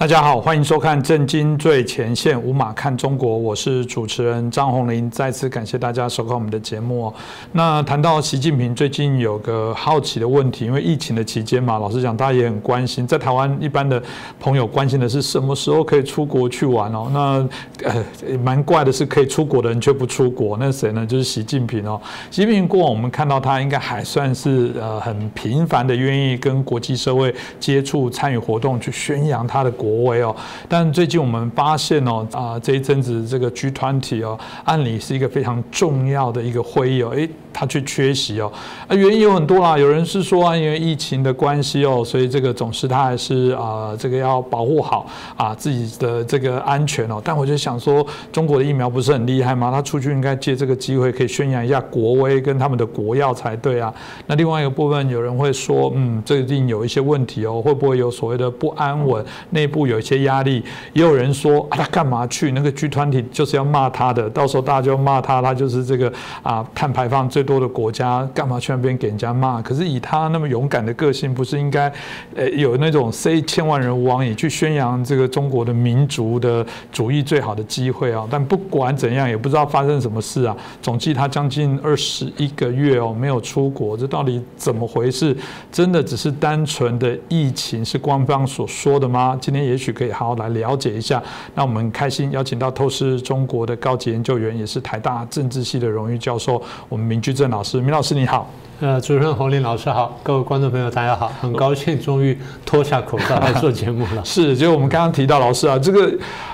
[0.00, 5.10] 大家好，欢迎收看《震惊最前线》，无马看中国，我是主持人张宏林。
[5.10, 7.12] 再次感谢大家收看我们的节目。
[7.52, 13.06] 那谈到习近平最近有个好奇的问题，因为疫情的期间嘛，老实讲，大家也很关心。
[13.06, 14.02] 在台湾，一般的
[14.40, 17.10] 朋友关心的是什么时候可以出国去玩哦。
[17.12, 18.02] 那呃，
[18.38, 21.04] 蛮怪的是，可以出国的人却不出国，那谁呢？
[21.04, 22.00] 就是习近平哦。
[22.30, 29.89] 习近平过往我们看到他应该还算是呃很频繁的愿意跟国际社会接触、参与活动，去宣扬他的国。
[29.90, 30.34] 国威哦，
[30.68, 37.28] 但最近我们发现哦，啊这一阵子这个 G 团体哦，按理是一个非常重要的一个会议哦，诶。
[37.52, 38.50] 他去缺席哦，
[38.86, 39.76] 啊，原因有很多啦。
[39.76, 45.04] 有人是说啊，因为疫情的关系哦，所以这个总是他还是啊，这个要保护好
[45.36, 47.20] 啊自己的这个安全哦。
[47.24, 49.72] 但我就想说，中国的疫苗不是很厉害吗？
[49.72, 53.92] 他出去应该借这个机会可以宣扬一下国威跟他们的国药才对啊。
[54.28, 60.64] 那另外一个部分，有人会说，嗯，最近有一些问题哦，会不会有所谓的不安稳，内部有一些压力？
[60.94, 66.10] 也有人说啊，他干嘛去那个 G 团体就是要骂他的，到时候大家就骂他，他就是这个
[66.42, 67.40] 啊碳排放最。
[67.50, 69.60] 多的国家干嘛去那边给人家骂？
[69.60, 71.92] 可是以他那么勇敢的个性，不是应该，
[72.36, 78.24] 呃，有那种 say 千万人吾往也去宣扬这个中国的民族的主义最好的机会啊？
[78.30, 80.56] 但不管怎样，也不知道发生什么事啊。
[80.80, 85.36] 总计他将近二十一个月哦，没有出国，这到底怎么回事？
[85.72, 89.36] 真的只是单纯的疫情是官方所说的吗？
[89.40, 91.22] 今天也许可以好好来了解一下。
[91.54, 97.30] 那我们开心邀请到透视中国的高级研究员，也是台大政治系的荣誉教授，我们明居。
[97.32, 98.50] 正老师，明老师你好。
[98.80, 104.24] 呃，主持人洪林老师好，各位观众朋友大家好，很高兴终于脱下口罩来做节目了。
[104.24, 106.10] 是，就我们刚刚提到老师啊，这个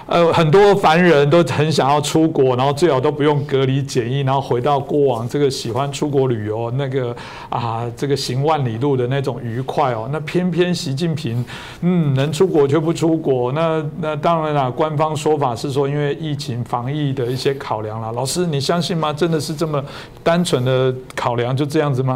[0.07, 7.15] 呃很多凡人都很想要出国，然后最好都不用隔离检疫，然后回到过往这个喜欢出国旅游那个
[7.49, 10.09] 啊这个行万里路的那种愉快哦。
[10.11, 11.45] 那偏偏习近平
[11.83, 18.11] 嗯能出国却不出国，那那当然啦，官方说法是说因为疫情防疫的一些考量了。
[18.11, 19.13] 老师你相信吗？
[19.13, 19.81] 真的是这么
[20.25, 22.16] 单纯的考量就这样子吗？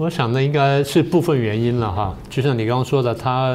[0.00, 2.16] 我想呢，应该是部分原因了哈。
[2.30, 3.54] 就像你刚刚说的，他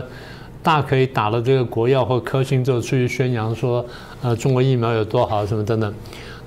[0.61, 3.83] 大可以打了这个国药或科兴之后出去宣扬说，
[4.21, 5.91] 呃，中国疫苗有多好什么等等。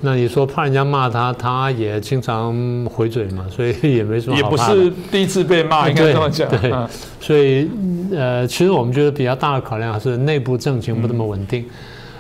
[0.01, 2.55] 那你说怕人家骂他，他也经常
[2.85, 4.37] 回嘴嘛，所以也没什么。
[4.37, 6.49] 也不是第一次被骂，应该这么讲。
[6.49, 6.73] 对，
[7.21, 7.69] 所以
[8.13, 11.65] 呃，其实我们觉得比较大的考量还是内部政情不那么稳定。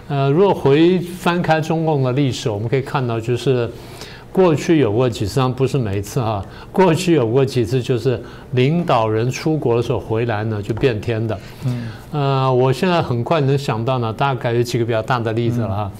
[0.08, 3.70] 呃，如果回翻开中共的历史，我们可以看到就是。
[4.30, 6.44] 过去有过几次，不是每一次哈。
[6.70, 8.20] 过去有过几次，就是
[8.52, 11.38] 领导人出国的时候回来呢，就变天的。
[11.64, 15.90] 嗯，呃，我现在很快能想到呢，大概有几个比较大的例子了哈。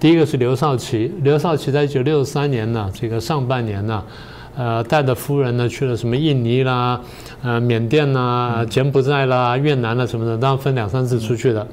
[0.00, 4.02] 第一个是刘少奇，刘少奇在一九六三年呢，这个上半年呢，
[4.56, 7.00] 呃，带着夫人呢去了什么印尼啦、
[7.42, 11.64] 呃缅甸啦、柬埔寨啦、越南啦什么的，当然分两三次出去的。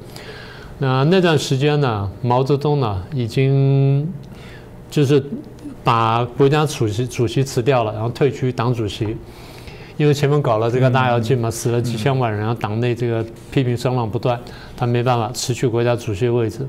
[0.78, 4.06] 那那段时间呢，毛泽东呢已经
[4.90, 5.24] 就是。
[5.84, 9.16] 把国家主席主席辞掉了，然后退居党主席，
[9.98, 13.22] 因为前面搞了这个大跃进嘛，死了几千万人，然后党内这个
[13.52, 14.40] 批评声浪不断，
[14.74, 16.66] 他没办法辞去国家主席的位置。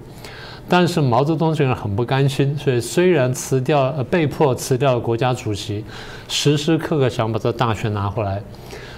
[0.68, 5.84] 但是毛泽东这个人很不甘心，所以虽然辞掉，呃，被迫辞掉了国家主席，
[6.28, 8.42] 时时刻刻想把这大权拿回来，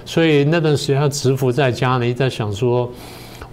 [0.03, 2.91] 所以那段时间他蛰伏在家呢，一直在想说。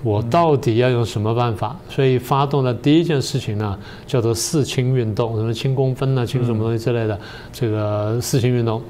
[0.04, 1.75] 我到底要用什么办法？
[1.88, 3.76] 所以发动的第一件事情呢，
[4.06, 7.19] 叫做四清运动，什么清公分呢，清什么东西之类的，
[7.50, 8.82] 这个四清运动。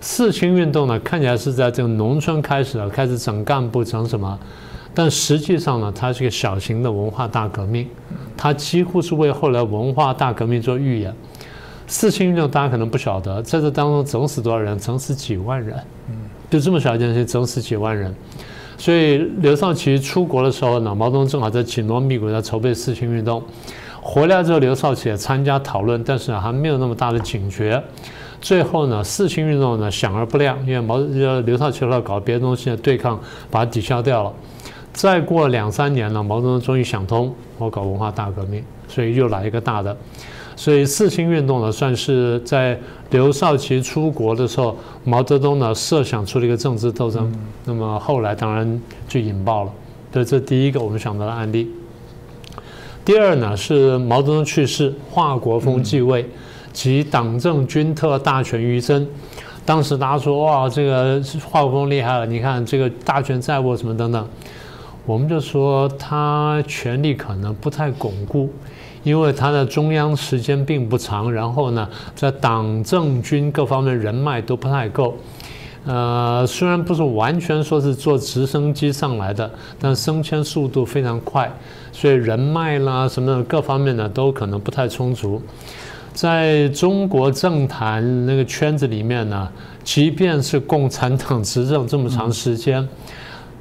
[0.00, 4.38] 四清运动呢，看起来是在这个农村开始的，开始整干部，整什么？
[4.94, 7.86] 但实际上呢，它是一个小型的文化大革命，
[8.34, 11.14] 它几乎是为后来文化大革命做预演。
[11.86, 14.78] 四清运动大家可能不晓得，在这当中整死多少人？
[14.78, 15.76] 整死几万人。
[16.48, 18.14] 就这么小一件事情，整死几万人。
[18.78, 23.42] 所以刘少奇出国的时候呢，毛泽东正好在紧锣密鼓在筹备四清运动。
[24.00, 27.82] 回来之后，刘少奇也参加讨论，但是还没有那么大的警觉。
[28.40, 33.18] 最后呢，四清运动呢响而不亮，因为毛刘少奇后来搞别的东西对抗，
[33.50, 34.32] 把它抵消掉了。
[34.92, 39.96] 再过两三年呢，毛泽东终于想通，我搞文化大革命，所以又来一个大的。
[40.56, 42.76] 所以四清运动呢，算是在
[43.10, 44.74] 刘少奇出国的时候，
[45.04, 47.30] 毛泽东呢设想出了一个政治斗争。
[47.66, 49.72] 那么后来当然就引爆了。
[50.10, 51.70] 对，这第一个我们想到的案例。
[53.04, 56.26] 第二呢是毛泽东去世，华国锋继位，
[56.72, 59.06] 及党政军特大权于身。
[59.66, 64.26] 当时大家说哇，这个华国锋厉害了，你看这个大权在握什么等等。
[65.04, 68.50] 我们就说他权力可能不太巩固。
[69.06, 75.16] 因为他的中央时间并不长，然后呢，在党政军各方面人脉都不太够，
[75.84, 79.48] 呃，虽然不是完全说是坐直升机上来的，
[79.78, 81.48] 但升迁速度非常快，
[81.92, 85.40] 所以人脉啦什么的各方面呢都可能不太充足。
[86.12, 89.48] 在中国政坛那个圈子里面呢，
[89.84, 92.84] 即便是共产党执政这么长时间。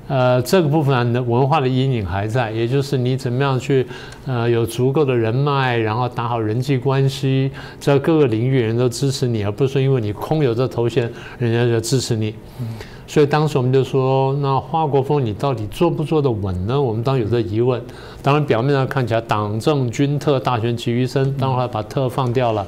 [0.07, 3.85] 呃，这个部分的文化的阴影还在，也就是你怎么样去，
[4.27, 7.49] 呃，有足够的人脉，然后打好人际关系，
[7.79, 12.35] 在各个领域人都支持你，而不是因为你空有这头衔，人家就支持你。
[13.07, 16.79] 所以当时我们就说，那华国锋你到底做不做得稳呢？
[16.79, 17.81] 我们当有这疑问。
[18.21, 22.65] 当然表面上看起来党政军特大权集于身，当然把特放掉了，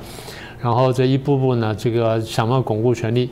[0.60, 3.30] 然后这一步步呢，这个想办法巩固权力。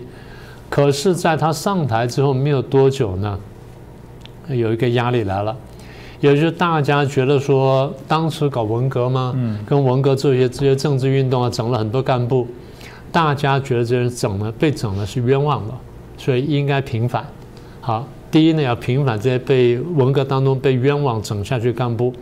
[0.70, 3.40] 可是，在他上台之后没有多久呢？
[4.50, 5.56] 有一个压力来了，
[6.20, 12.48] 也就是大家觉得说，当时搞文革嘛，嗯，跟文革做一些这些政治运动啊，整了很多干部，
[13.12, 15.74] 大家觉得这人整了被整了是冤枉的，
[16.18, 17.26] 所以应该平反。
[17.82, 22.14] 好，第一呢要平反这些被文革当中被冤枉整下去干部。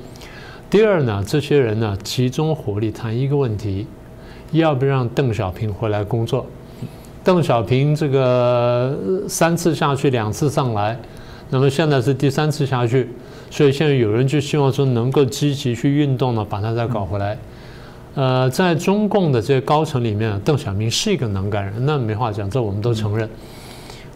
[0.70, 3.86] 第二呢，这些人呢集中火力谈一个问题，
[4.52, 6.46] 要不让邓小平回来工作？
[7.24, 8.98] 邓小平这个
[9.28, 10.98] 三次下去，两次上来。
[11.54, 13.08] 那么现在是第三次下去，
[13.52, 17.38] 所以现在有人就希望说能够积极去运动呢，把它再搞回来。
[18.16, 23.30] 呃，在中共的这些高层里面，邓小平是一个能干人，那没话讲，这我们都承认。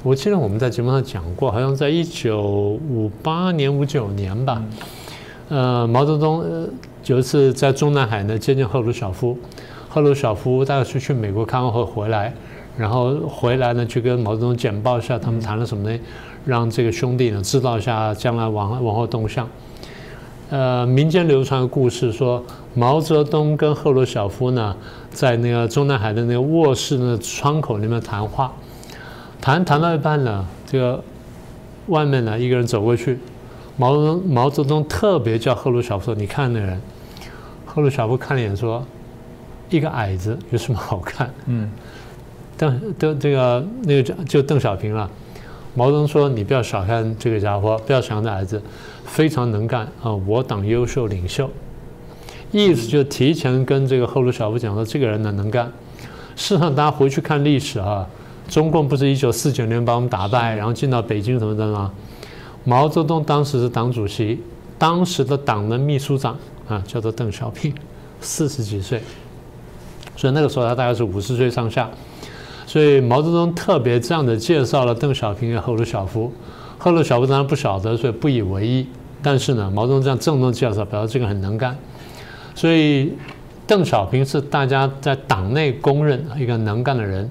[0.01, 4.63] 我记得我们在节目上讲过，好像在一九五八年、五九年吧，
[5.50, 6.44] 呃，毛泽东
[7.06, 9.38] 有一次在中南海呢接见赫鲁晓夫，
[9.88, 12.33] 赫鲁晓夫大概是去美国看完后回来，
[12.78, 16.00] 然后回来呢去跟毛泽东简报一下他们谈了什么呢？
[16.46, 19.48] 让这个兄弟呢知道一下将来往往后动向。
[20.50, 22.42] 呃，民间流传的故事说，
[22.74, 24.74] 毛泽东跟赫鲁晓夫呢
[25.12, 28.54] 在那个中南海的那个卧室的窗口里面谈话，
[29.42, 31.04] 谈谈到一半呢，这个
[31.88, 33.20] 外面呢一个人走过去，
[33.76, 36.80] 毛泽东毛泽东特别叫赫鲁晓夫说：“你看那人。”
[37.66, 38.84] 赫鲁晓夫看了一眼说
[39.70, 41.70] ：“一个矮子有什么好看？”嗯，
[42.57, 45.09] 邓邓这个那个就邓小平了。
[45.75, 48.59] 毛泽东说：“你不要小看这个家伙，不要小看这儿子，
[49.06, 50.12] 非常能干啊！
[50.12, 51.48] 我党优秀领袖，
[52.51, 55.71] 意思就提前跟这个赫鲁晓夫讲说，这个人呢能干。
[56.36, 58.07] 事实上，大家回去看历史啊，
[58.50, 61.94] 中共不是一九四九年把我们打败，然后进到北京什么的吗？
[62.63, 64.42] 毛泽东当时是党主席，
[64.80, 66.36] 当时的党的秘书长
[66.68, 67.71] 啊，叫做邓小平，
[68.19, 69.00] 四十几岁，
[70.15, 71.88] 所以那个时候他大概是五十岁上下。”
[72.68, 76.31] 所以毛泽东特别这样的介绍了邓小平和赫鲁晓夫，
[76.78, 78.86] 赫鲁晓夫当然不晓得，所以不以为意。
[79.24, 81.75] 但是呢，毛泽东这样郑重介绍，表示这个很能干。
[82.54, 83.14] 所以
[83.66, 87.30] 邓小平是大家在党内公认一个能干的人。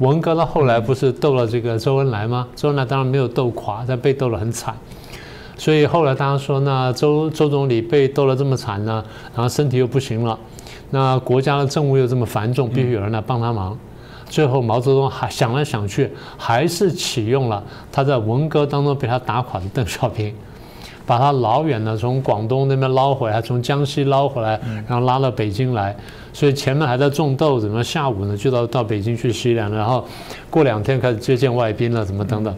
[0.00, 2.46] 文革到后来不是斗了这个周恩来吗？
[2.54, 4.74] 周恩来当然没有斗垮，但被斗得很惨。
[5.56, 9.02] 所以后来大家说，那周周总理被斗得这么惨呢，
[9.34, 10.38] 然后身体又不行了，
[10.90, 13.78] 那国家的政务又这么繁重，必须有人来帮他忙。
[14.28, 17.62] 最后，毛泽东还想来想去，还是启用了
[17.92, 20.34] 他在文革当中被他打垮的邓小平，
[21.06, 25.94] 把他老远的从广东那边捞回来，从江西捞回来，然后拉到北京来。
[26.32, 30.04] 所以前面还在种豆子，那下午呢就到到北京去洗脸，然后
[30.50, 32.52] 过两天开始接见外宾了，怎么等等。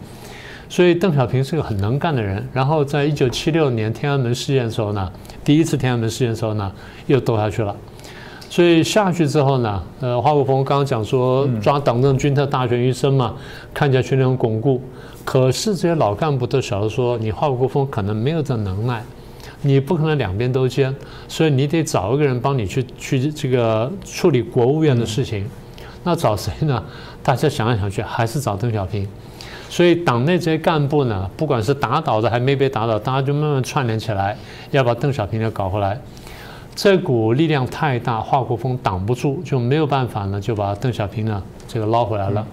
[0.68, 2.44] 所以邓小平是个很能干的人。
[2.52, 5.12] 然后在一九七六年天安门事件的时候呢，
[5.44, 6.73] 第一次天安门事件的时候呢，
[7.06, 7.76] 又斗下去了。
[8.56, 13.34] 所以下去之后呢，呃，华国锋刚刚讲说抓党政军特大权于身嘛，
[13.75, 14.80] 看起来权力很巩固。
[15.26, 19.02] 可是这些老干部都晓得说，你华国锋可能没有这能耐，
[19.60, 20.96] 你不可能两边都兼，
[21.28, 25.46] 所以你得找一个人帮你去去这个处理国务院的事情。
[26.02, 26.82] 那找谁呢？
[27.22, 29.06] 大家想来想去，还是找邓小平。
[29.68, 34.34] 所以党内这些干部呢，不管是打倒的还没被打倒，大家就慢慢串联起来，
[34.70, 36.00] 要把邓小平给搞回来。
[36.76, 42.47] 这股力量太大，华国锋挡不住，就没有办法呢，就把邓小平呢这个捞回来了。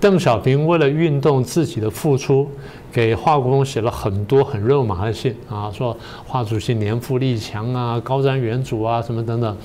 [0.00, 2.48] 邓小平为了运动自己的付出，
[2.90, 5.94] 给华国锋写了很多很肉麻的信啊，说
[6.26, 9.56] 华主席年富力强啊，高瞻远瞩啊，什么等等。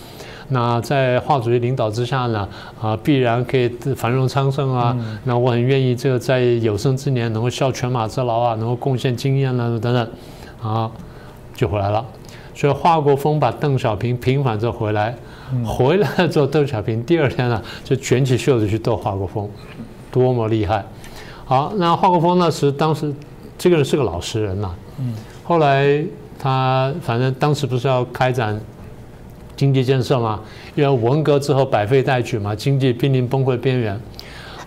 [0.50, 2.48] 那在华主席领导之下呢，
[2.82, 4.94] 啊，必然可以繁荣昌盛啊。
[5.24, 10.10] 那我很愿意这个在有生之年能够效犬马之劳啊，能够贡献经验啊，等等，
[10.62, 10.92] 啊，
[11.56, 12.06] 就回来了。
[12.60, 15.16] 所以华国锋把邓小平平反之后回来，
[15.66, 19.50] 回来了之后，邓小平第二天呢就卷起袖子去斗华国锋，
[20.12, 20.84] 多么厉害！
[21.46, 23.14] 好，那华国锋呢是当时
[23.58, 24.76] 这个人是个老实人呐。
[25.00, 25.16] 嗯。
[25.42, 26.04] 后来
[26.38, 28.60] 他反正当时不是要开展
[29.56, 30.42] 经济建设嘛，
[30.76, 33.98] 因为文革之后百废待举嘛，经济濒临崩溃边缘。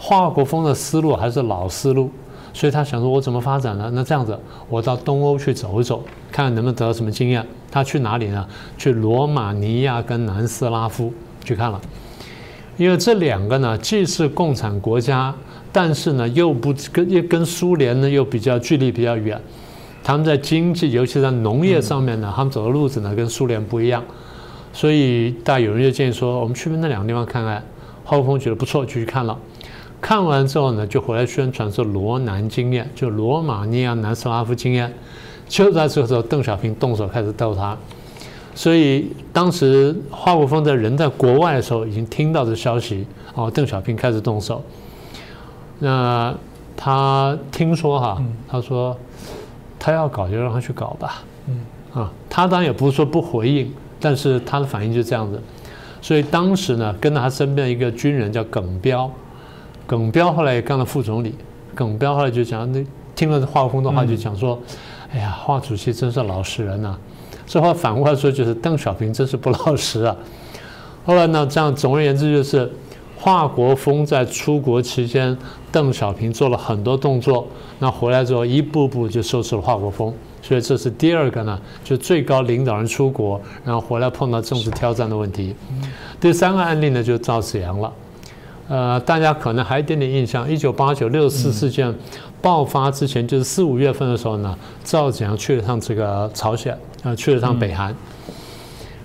[0.01, 2.11] 华国锋的思路还是老思路，
[2.55, 3.91] 所以他想说，我怎么发展呢？
[3.93, 6.03] 那这样子，我到东欧去走一走，
[6.33, 7.47] 看看能不能得到什么经验。
[7.71, 8.47] 他去哪里呢？
[8.77, 11.13] 去罗马尼亚跟南斯拉夫
[11.45, 11.81] 去看了，
[12.77, 15.35] 因为这两个呢，既是共产国家，
[15.71, 19.41] 但是呢，又不跟又跟苏联呢又比较距离比较远。
[20.03, 24.03] 他们在经济，尤其在农业上面呢，他们走的路子呢跟苏联不一样。
[24.73, 27.63] 所以，大家有人就建议说，我们去那两个地方看看。
[28.05, 29.39] 浩峰觉得不错，就去看了。
[30.01, 34.93] 看完之后呢，就回来宣传说罗南经验，就罗马尼亚、南斯拉夫经验。
[35.53, 37.77] 就在这个时候，邓小平动手开始逗他。
[38.55, 44.63] 所以当时华国锋在人在国外的时候，已经听到这消息哦，邓小平开始动手。
[45.79, 46.35] 那
[46.75, 48.97] 他听说哈，他说
[49.79, 51.23] 他要搞就让他去搞吧。
[51.47, 51.61] 嗯
[51.93, 53.71] 啊，他当然也不是说不回应。
[54.01, 55.41] 但是他的反应就这样子，
[56.01, 59.09] 所以当时呢，跟他身边一个军人叫耿彪，
[59.87, 61.35] 耿彪后来也干了副总理，
[61.75, 62.83] 耿彪后来就讲，那
[63.15, 64.59] 听了华国锋的话就讲说，
[65.13, 66.97] 哎呀，华主席真是老实人呐。
[67.47, 70.17] 这话反过来说就是邓小平真是不老实啊。
[71.05, 72.71] 后来呢，这样总而言之就是，
[73.19, 75.37] 华国锋在出国期间，
[75.71, 77.47] 邓小平做了很多动作，
[77.79, 80.13] 那回来之后一步步就收拾了华国锋。
[80.41, 85.55] 所以这是第二个呢，就最高领导人出国，然后回来碰到政治挑战的问题。
[86.21, 87.93] 第三个案例呢，就是赵子阳了。
[88.69, 91.93] 呃，大家可能还有一点点印象，一九八九六四事件
[92.43, 97.95] 爆发之前，就是四五月份的时候呢，赵子阳去了趟这个朝鲜，啊，去了趟北韩。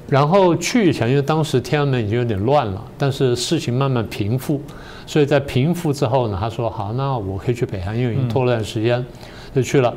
[0.10, 4.62] 然后去以前，因为当时天安门已经有点乱了，但是事情慢慢平复，
[5.06, 9.06] 所以在平复之后呢，他说好，那我可以去北韩，因为已经拖了段时间，
[9.54, 9.94] 就去了。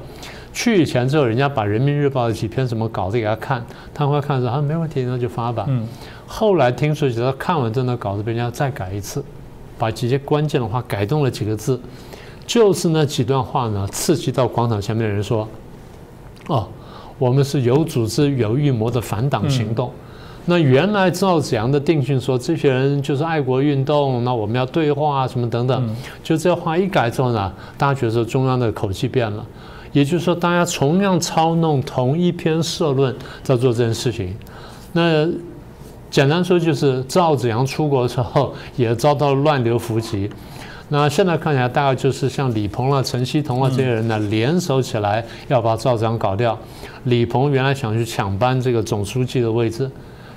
[0.52, 5.64] 去以前之后，人家把人民日报的几篇什么稿子给他看，他会看说啊没问题，那就发吧。
[5.68, 5.86] 嗯。
[6.26, 9.24] 后来听说，他看完这个稿子，被人家再改一次，
[9.78, 11.80] 把几些关键的话改动了几个字，
[12.50, 15.46] 就是那几段话呢，刺激到广场前面的人说
[16.50, 16.66] ：“哦，
[17.16, 19.88] 我们是有组织、有预谋的反党行动。”
[20.46, 29.46] 那原来赵子阳的定性说，这些人就是爱国运动，那我们要对话啊什么等等，就这话一改之后呢，大家觉得中央的口气变了。
[29.92, 33.14] 也就是说，大家同样操弄同一篇社论
[33.44, 34.34] 在做这件事情。
[34.92, 35.24] 那
[36.10, 40.28] 简单说，就是赵子阳出国之后也遭到乱流伏击。
[40.92, 46.58] 那现在看起来，大概就是像李鹏了、陈希同了这些人呢，联手起来要把赵子阳搞掉。
[47.04, 49.88] 李鹏原来想去抢班这个总书记的位置，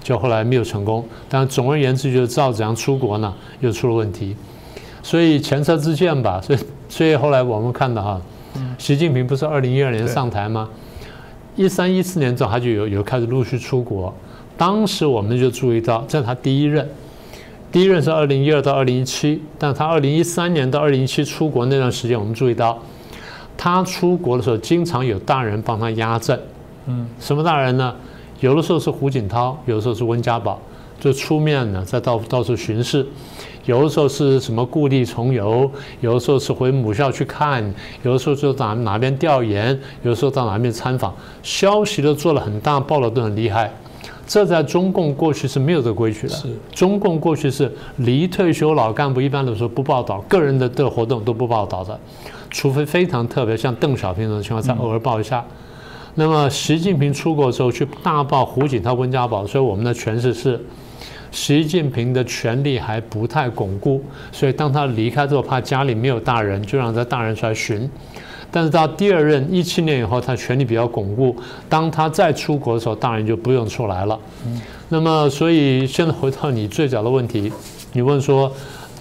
[0.04, 1.04] 就后来没有成功。
[1.28, 4.36] 但总而言之，就是赵子阳出国呢又出了问题。
[5.02, 6.40] 所以前车之鉴吧。
[6.46, 8.22] 所以，所以后来我们看到哈。
[8.78, 10.70] 习近平不是二零一二年上台吗？
[11.56, 14.14] 一三一四年之后，他就有有开始陆续出国。
[14.56, 16.88] 当时我们就注意到，这是他第一任，
[17.74, 22.78] 第一任是二零一二到二零一七，但他二零一三年到二零一七出国那段时间，我们注意到，
[23.58, 26.40] 他出国的时候经常有大人帮他压阵。
[26.86, 27.96] 嗯，什么大人呢？
[28.42, 30.62] 有的时候是胡锦涛，有的时候是温家宝，
[31.00, 33.04] 就出面呢，在到到处巡视。
[33.66, 35.68] 有的时候是什么故地重游，
[36.00, 39.68] 有的时候是回母校去看，有的时候就到哪边调研，
[40.04, 41.12] 有的时候到哪边参访，
[41.42, 43.74] 消息都做了很大，报道都很厉害。
[44.26, 46.36] 这在中共过去是没有这个规矩的。
[46.72, 52.00] 中共过去是离退休老干部一般的时候不报道，个人的的活动都不报道的，
[52.50, 55.44] 除非非常特别，像邓小平这种情况才偶尔报一下。
[56.16, 60.60] 那么习近平出国的时候去大报胡锦涛、温家宝，所以我们的诠释是。
[61.32, 67.90] 习近平的权力还不太巩固，所以当他离开之后，怕家里没有大人，就让这大人出来巡。
[68.56, 71.36] 但是到第二任一七年以后，他权力比较巩固，
[71.68, 74.20] 当他再出国的时候，当然就不用出来了。
[74.90, 77.52] 那么，所以现在回到你最早的问题，
[77.94, 78.52] 你问说，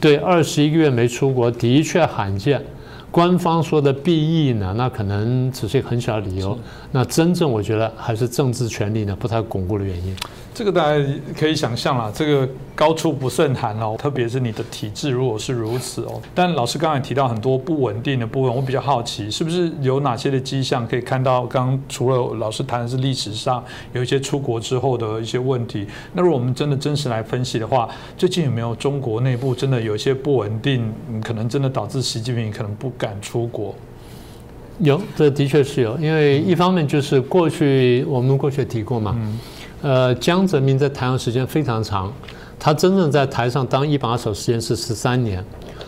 [0.01, 2.65] 对，二十一个月没出国的确罕见。
[3.11, 6.59] 官方说的 B E 呢，那可能只是一个很小的理由。
[6.93, 10.17] 那真正我觉得还是政治权力呢不太巩固的原因。
[10.55, 11.05] 这个大家
[11.39, 16.21] 可以想象啦，这个高处不胜寒哦，特别是你的体质如果是如此哦。
[16.35, 21.45] 但老师刚才提到很多不稳定的部分，我比较好奇，是不是有哪些的迹象可以看到？
[21.47, 23.63] 刚除了老师谈的是历史上
[23.93, 30.91] 有一些出国之后的一些问题，那如果我们真的真实来分析的话，最近有没有中国内部真的有一些不稳定，
[31.23, 33.75] 可能真的导致习近平可能不敢出国？
[34.79, 39.17] 有，这的确是有，因为一方面就是过去我们过去提过嘛。
[39.83, 42.11] 呃，江泽民在台湾时间非常长，
[42.65, 45.45] 他真正在台上当一把手时间是十三年，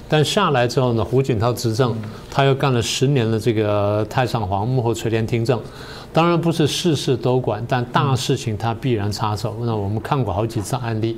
[0.09, 1.95] 但下来之后呢，胡锦涛执政，
[2.29, 5.61] 他又干了十年的这个太上皇幕后垂帘听政，
[6.13, 9.55] 当然不是事事都管，但大事情他必然插手。
[9.61, 11.17] 那我们看过好几次案例，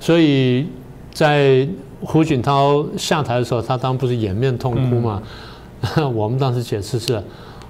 [0.00, 0.66] 所以
[1.12, 1.68] 在
[2.00, 5.22] 胡锦涛下台的时候，他当不是掩面痛哭嘛？
[6.12, 7.22] 我们当时解释是，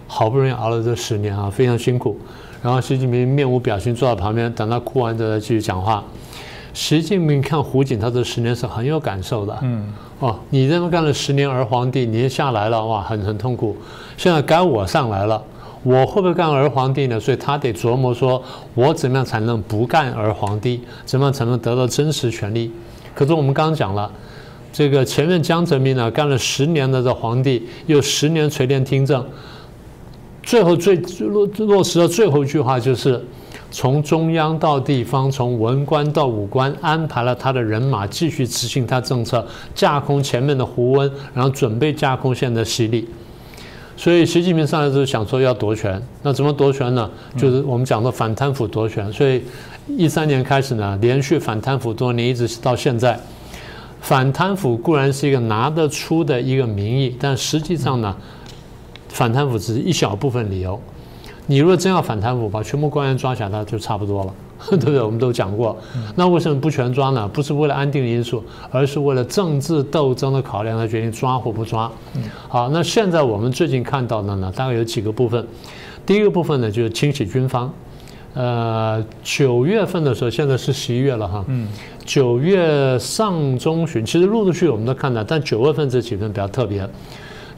[0.06, 2.18] 好不容易熬了这十年啊，非常辛苦。
[2.62, 6.02] 然后习近平面无表情坐在旁边，等他哭完之后再继续讲话。
[6.72, 9.58] 习近平看胡锦涛这十年是很有感受的。
[9.62, 9.92] 嗯。
[10.20, 13.74] 哦，你这么干了十年儿皇帝，你下来了哇，很很痛苦。
[14.18, 15.42] 现在该我上来了，
[15.82, 17.18] 我会不会干儿皇帝呢？
[17.18, 18.42] 所以他得琢磨说，
[18.74, 20.82] 我怎么样才能不干儿皇帝？
[21.06, 22.70] 怎么样才能得到真实权利？
[23.14, 24.12] 可是我们刚刚讲了，
[24.70, 29.26] 这个前面江泽民呢，干了十年的这皇帝，又十年垂帘听政，
[30.42, 33.24] 最后最落落实的最后一句话就是。
[33.70, 43.08] 从中央到地方，从文官到武官，安排了他的人马继续执行他政策，架空前面的胡温，然后准备架空现在的习李。
[43.96, 47.08] 所以习近平上来之后想说要夺权，那怎么夺权呢？
[47.36, 49.12] 就是我们讲的反贪腐夺权。
[49.12, 49.42] 所以
[49.86, 53.20] 一三年开始呢，连续反贪腐多年，一直到现在。
[54.00, 58.16] 反贪腐固然是一个拿得出的一个名义，但实际上呢，
[59.08, 60.80] 反贪腐只是一小部分理由。
[61.46, 64.34] 你如果真要反贪腐，把全部官员抓起来，那就差不多了，
[64.70, 65.02] 对不对？
[65.02, 65.76] 我们都讲过，
[66.14, 67.28] 那为什么不全抓呢？
[67.28, 71.90] 不是为了安定的因素，而是为了政治斗争的考量来决定抓或不抓。
[72.48, 75.44] 好，那现在我们最近看到的呢，大概有几个部分。
[76.06, 77.72] 第一个部分呢，就是清洗军方。
[78.32, 81.44] 呃，九月份的时候，现在是十一月了哈。
[81.48, 81.66] 嗯。
[82.04, 86.88] 九月上中旬，其实陆陆续我们都看到，但九月份这几份比较特别。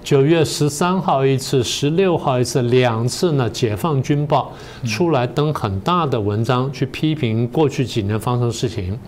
[0.02, 3.48] 九月十三号一次，十六号一次，两次呢。
[3.48, 4.50] 解放军报
[4.84, 8.98] 出来登很大的文章，去批评过去几年发生的事情。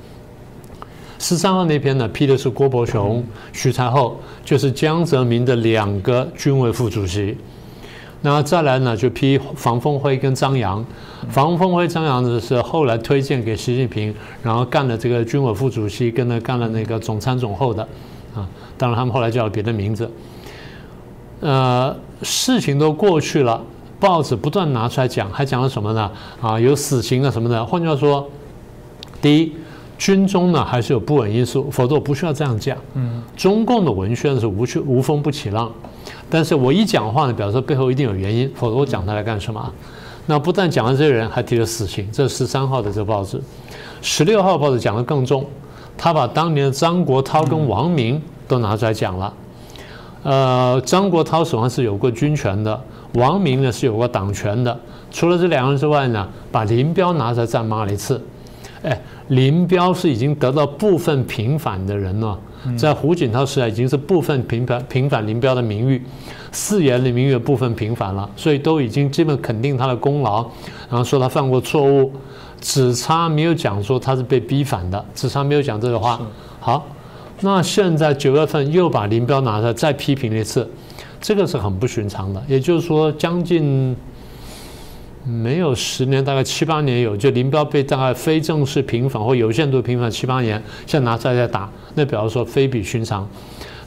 [1.18, 7.36] 十三号那篇呢，批的是郭伯雄、徐才厚，就是江泽民的两个军委副主席。
[8.22, 10.84] 那再来呢，就批房峰辉跟张扬。
[11.28, 17.82] 房峰辉、张扬呢是后来推荐给习近平，然后干了这个军委副主席，跟他干了那个总参总后的。
[18.34, 20.08] 啊，当然他们后来叫了别的名字。
[21.44, 23.60] 呃，事情都过去了，
[24.00, 26.10] 报纸不断拿出来讲，还讲了什么呢？
[26.40, 27.62] 啊，有死刑的什么的。
[27.66, 28.26] 换句话说，
[29.20, 29.52] 第一，
[29.98, 32.78] 军中呢还是有不稳因素，否则我不需要这样讲。
[32.94, 35.70] 嗯，中共的文宣是无去无风不起浪，
[36.30, 39.70] 但是我一讲话呢，表示背后一定有原因，否则我讲它来干什么？
[40.24, 42.08] 那不但讲了这些人，还提了死刑。
[42.10, 43.38] 这十三号的这个报纸，
[44.00, 45.44] 十六号报纸讲的更重，
[45.98, 49.30] 他把当年的张国焘跟王明都拿出来讲了。
[50.24, 52.82] 呃，张国焘手上是有过军权的，
[53.12, 54.76] 王明呢是有过党权的。
[55.10, 58.20] 除了这两个人之外呢，把林彪拿出来再骂了一次。
[58.82, 62.38] 哎，林彪是已经得到部分平反的人了，
[62.76, 66.02] 在胡锦涛时代已经是部分平反平反林彪的名誉，
[66.50, 70.42] 四言的名誉部分平反了，所以都已经基本肯定他的功劳，
[70.88, 72.10] 然后说他犯过错误，
[72.62, 76.18] 只差没有讲说他是被逼反的，只差没有讲这个话。
[76.60, 76.86] 好。
[77.44, 80.66] 那现在九月份又把林彪拿出来再批评一次，
[81.20, 82.42] 这个是很不寻常的。
[82.48, 83.94] 也就是说，将近
[85.26, 93.28] 没有十年，大概七八年有，就林彪被大概非正式平反或有限度平反七八年，现在拿出来再打，那表示说非比寻常，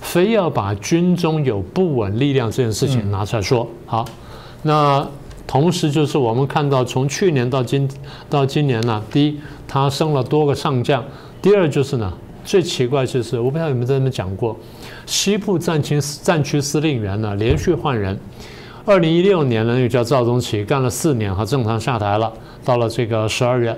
[0.02, 3.68] 非要把军中有不稳力量这件事情拿出来说。
[3.88, 4.06] 好，
[4.62, 5.04] 那
[5.48, 7.90] 同时就是我们看到从去年到今
[8.30, 11.04] 到今年呢，第一他升了多个上将，
[11.42, 12.14] 第二就是呢。
[12.48, 14.58] 最奇怪就是，我不知道有没有在那边讲过，
[15.06, 18.18] 西部战区战区司令员呢连续换人。
[18.86, 22.32] 二零一六年呢，又叫赵宗奇，干了四年，哈，正常下台了。
[22.64, 23.78] 到了这个十二月，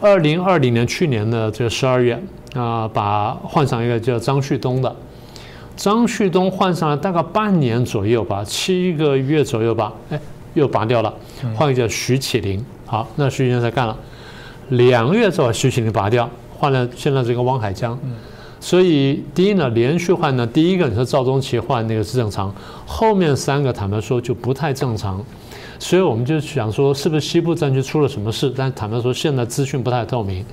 [0.00, 2.20] 二零二零年去年的这个十二月
[2.54, 4.96] 啊，把换上一个叫张旭东的。
[5.76, 10.20] 张旭东换上了大概半年左右吧，七个月左右吧，哎，
[10.54, 11.14] 又拔掉了，
[11.54, 12.62] 换一个叫徐启林。
[12.84, 13.96] 好，那徐启林才干了
[14.70, 16.28] 两个月之后，徐启林拔掉。
[16.60, 17.98] 换了现在这个汪海江，
[18.60, 25.24] 所以第一呢，连续换呢，第一个你说赵忠奇换那个是正常，后面三个坦白说就不太正常，
[25.78, 28.52] 所以我们就想说是不是西部战区出了什么事？
[28.54, 30.44] 但坦白说现在资讯不太透明，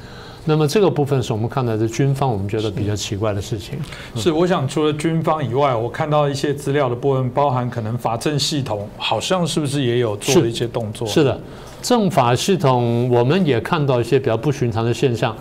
[0.46, 3.78] 那么这个部分是我们看到的军方我们觉得比较奇怪的事情。
[4.16, 11.06] 是，我想除了军方以外，我看到一些资料的部分，包含可能法政系统好像是不是也有做了一些动作？
[11.06, 11.38] 是的，
[11.82, 15.36] 政法系统我们也看到一些比较不寻常的现象。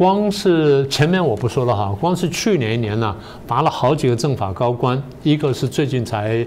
[0.00, 3.14] 光是前面我不说了哈，光是去年一年呢，
[3.46, 6.42] 罚了好几个政法高官，一个是最近才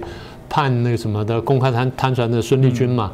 [0.49, 3.11] 判那个什么的公开贪贪船的孙立军嘛，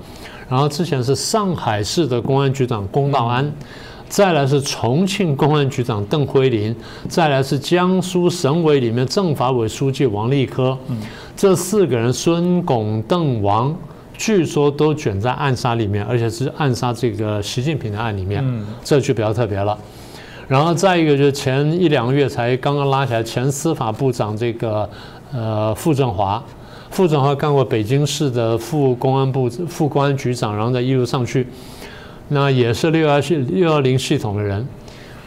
[0.48, 3.52] 然后之前是上海市的公安局长龚道安，
[4.08, 6.74] 再来是重庆公安局长邓辉林，
[7.10, 10.78] 再来是江苏省委里面政法委书记王立科，
[11.36, 13.76] 这四个人孙巩邓王，
[14.18, 18.42] 据说都卷在暗杀里面，而且是暗杀这个习近平的案里面，
[18.86, 19.78] 这就比较特别了。
[20.50, 24.90] 然后再一个就是前一两个月才刚刚拉起来前司法部长这个
[25.32, 26.44] 呃傅政华，
[26.90, 31.48] 傅政华干过北京市的副公安部副公安局长，然后再一路上去，
[32.30, 34.68] 那也是六幺系六幺零系统的人。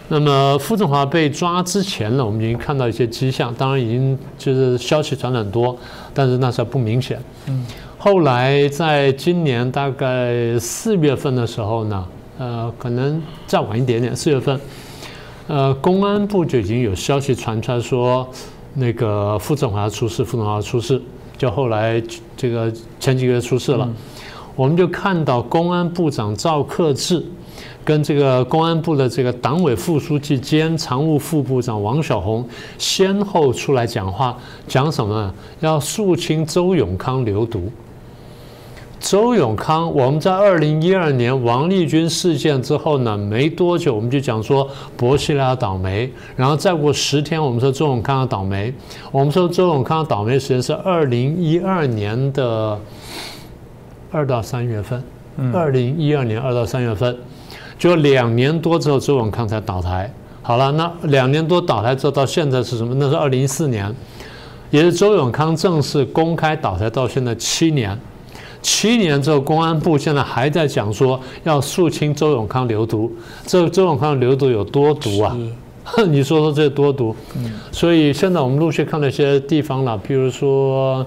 [0.09, 5.79] 那么傅政华被抓之前呢，我们已经看到一些迹象，当然已经就是消息传很多，
[6.13, 7.19] 但是那时候不明显。
[7.47, 7.65] 嗯。
[7.97, 12.05] 后来在今年大概四月份的时候呢，
[12.41, 14.61] 呃，可能再晚一点点，四月份。
[15.49, 18.27] 呃，公安部就已经有消息传出来说，
[18.75, 21.03] 那个傅政华出事，傅政华出事，
[21.37, 22.01] 就后来
[22.37, 23.89] 这个前几个月出事了，
[24.55, 27.25] 我们就看到公安部长赵克志
[27.85, 35.35] 跟这个公安部的这个党委副书记兼常务副部长王晓红先后出来讲话，讲什么呢？
[35.61, 37.71] 要肃清周永康流毒。
[39.03, 48.73] 周永康，我们在二零一二年王立军事件之后呢，没多久我们就讲说薄熙来倒霉，然后再过十天，我们说周永康要倒霉。
[49.11, 52.79] 我们说周永康倒霉时间是二零一二年的
[54.13, 55.03] 二到三月份，
[55.53, 57.15] 二零一二年二到三月份，
[57.77, 60.11] 就两年多之后，周永康才倒台。
[60.43, 62.95] 好了，那两年多倒台之后到现在是什么？
[62.95, 63.93] 那是二零一四年，
[64.71, 67.99] 也是周永康正式公开倒台到现在七年。
[68.63, 73.13] 七年之后，公安部现在还在讲说要肃清周永康流毒，
[73.45, 75.37] 这周永康流毒有多毒啊？
[76.09, 77.15] 你说说这多毒？
[77.73, 81.05] 所以现在我们陆续看了一些地方了，比如说，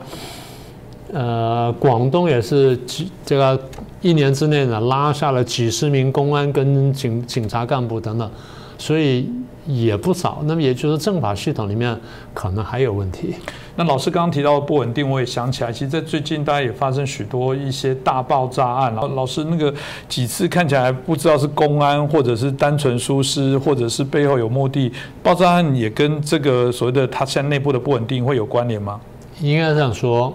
[1.13, 3.57] 呃，广东也是几这个
[4.01, 8.29] 一年之内呢拉下了几十名公安跟警警察干部等等，
[8.77, 9.29] 所以
[9.65, 10.41] 也不少。
[10.45, 11.97] 那么也就是政法系统里面
[12.33, 13.35] 可能还有问题。
[13.75, 18.93] 那老师刚刚提到不稳定，我也想起来，其实，在最近大家也发生许多一些大爆炸案。
[18.93, 19.73] 然后老师那个
[20.07, 28.99] 几次看起来不知道是公安，或者是单纯疏失，或者是背后有目的，爆炸案也跟这个所谓的他现在内部的不稳定会有关联吗？
[29.41, 30.33] 应该这样说，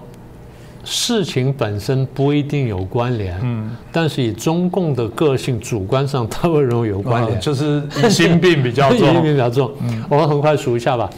[0.84, 9.70] 事情本身不一定有关联，嗯，但是以中共的个性主观上，他会认为有关联，就是心病比较重， 心病比较重。
[9.82, 11.08] 嗯，我们很快数一下吧。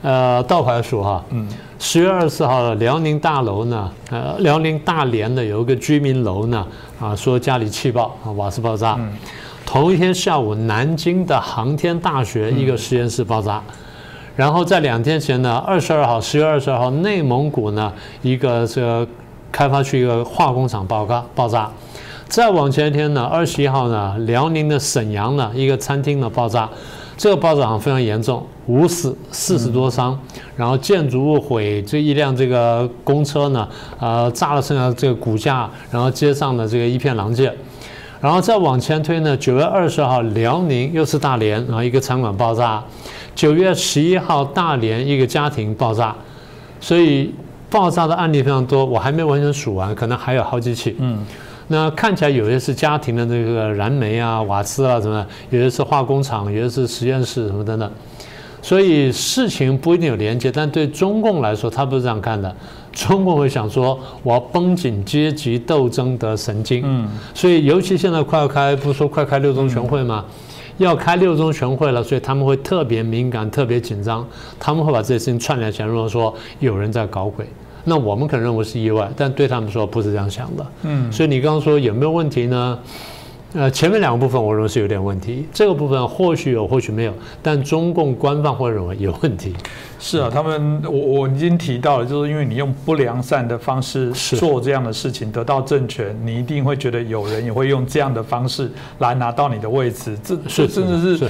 [0.00, 1.48] 呃，倒回来数哈，嗯，
[1.80, 6.64] 十月二十四号，辽宁大楼呢，呃，辽宁大连的有一个居民楼呢，
[7.00, 8.96] 啊，说家里气爆啊，瓦斯爆炸。
[9.66, 13.60] 同一天下午，南京的航天大学一个实验室爆炸。
[14.38, 19.04] 然后在两天前呢，二十二号，十月二十二号，内蒙古呢一个这个
[19.50, 21.68] 开发区一个化工厂爆炸爆炸。
[22.28, 26.70] 再往前一天呢，二十一号呢，辽宁的沈阳呢一个餐厅呢爆炸。
[27.16, 30.16] 这个爆炸非常严重，五死四十多伤，
[30.54, 37.52] 然后建筑物毁，这一辆这个公车呢，呃，炸了剩下这个骨架，然后街上的这个一片狼藉，
[38.20, 42.82] 然后再往前推呢，九月二十号，辽宁又是大连，然后一个餐馆爆炸，
[43.34, 46.14] 九月十一号，大连一个家庭爆炸，
[46.80, 47.32] 所以
[47.70, 50.96] 爆炸的案例非常多，我还没完全数完，可能还有好几起。
[50.98, 51.24] 嗯。
[51.70, 57.92] 那看起来有些是家庭的那个燃煤啊、瓦斯啊什么，有些是化工厂，有些是实验室什么等等，
[58.60, 60.50] 所以事情不一定有连接。
[60.50, 62.54] 但对中共来说，他不是这样看的。
[62.92, 66.82] 中共会想说，我要绷紧阶级斗争的神经。
[66.84, 67.08] 嗯。
[67.34, 70.24] 所以，尤其现在快要开，不是说快开六中全会吗？
[70.78, 74.26] 要开六中全会了，所以他们会特别敏感、特别紧张，
[74.60, 77.44] 他们会把这些事情串联起来，如果说有人在搞鬼。
[77.84, 80.66] 那我们可能认为是意外，但对他们说不是这样想的。
[80.82, 82.78] 嗯，所以你刚刚说有没有问题呢？
[83.54, 89.54] 呃，前面两个部分我认为是有点问题，这个部分或许有，或许没有，但中共官方会认为有问题。
[90.00, 100.16] 是啊，他们我我已经提到了，就是因为你用不良善的方式做这样的事情，得到政权，你一定会觉得有人也会用这样的方式来拿到你的位置。
[100.22, 101.28] 这这真的是，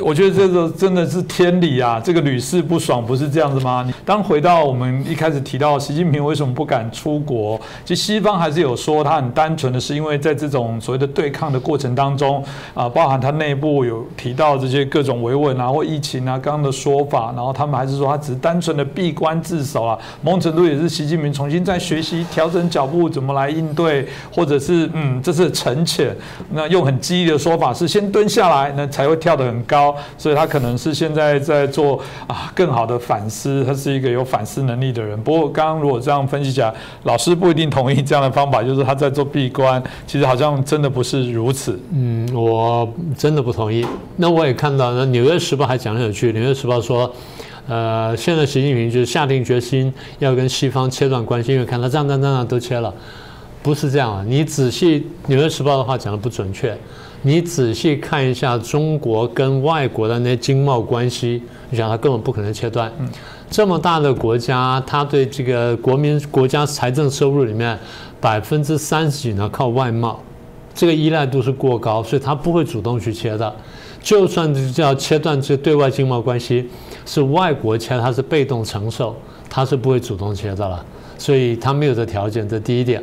[0.00, 1.98] 我觉得这个真的是天理啊！
[2.04, 3.88] 这个屡试不爽，不是这样子吗？
[4.04, 12.44] 当回到我们一开始提到习近平为什么不敢出国，其实西方还是有说他很单纯的是因为在这种所谓的对抗的过程当中
[12.74, 17.92] 啊，包含他内部有提到这些各种维稳啊或疫情啊刚刚的说法，然后他们还是。
[18.02, 26.16] 说他只是单纯的闭关自守啊，某种程度也是习近平重新在学习调整脚步，怎么来应对，或者是嗯，这是沉潜。
[26.50, 29.94] 那用很激的说法是先蹲下来，那才会跳得很高。
[30.18, 35.22] 所以他可能是现在在做啊更好的反思，他是一个有反思能力的人。
[35.22, 41.80] 不过刚刚如果这样分析起来，老师不一定同意这样的方法，就是他在做闭关，其实好像真的不是如此。
[41.94, 43.86] 嗯，我真的不同意。
[44.16, 47.10] 那我也看到，那《纽约时报》还讲得有趣，《纽约时报》说。
[47.68, 52.92] 呃，现在习近平就是下定决心要跟西方切断关系，因为看他这样、这样、这样都切了，
[53.62, 54.24] 不是这样啊！
[54.26, 56.76] 你仔细《纽约时报》的话讲的不准确，
[57.22, 62.90] 你仔细看一下中国跟外国的那些经贸关系，你想他根本不可能切断。
[63.48, 67.78] 这么大的国家，他对这个国民国家财政收入里面
[68.20, 70.20] 百分之三十几呢靠外贸，
[70.74, 73.54] 这个依赖度是过高，所以他不会主动去切的。
[74.02, 76.68] 就算是要切断这对外经贸关系，
[77.06, 79.14] 是外国切，他是被动承受，
[79.48, 80.84] 他是不会主动切的了。
[81.18, 83.02] 所以他没有这条件，这第一点。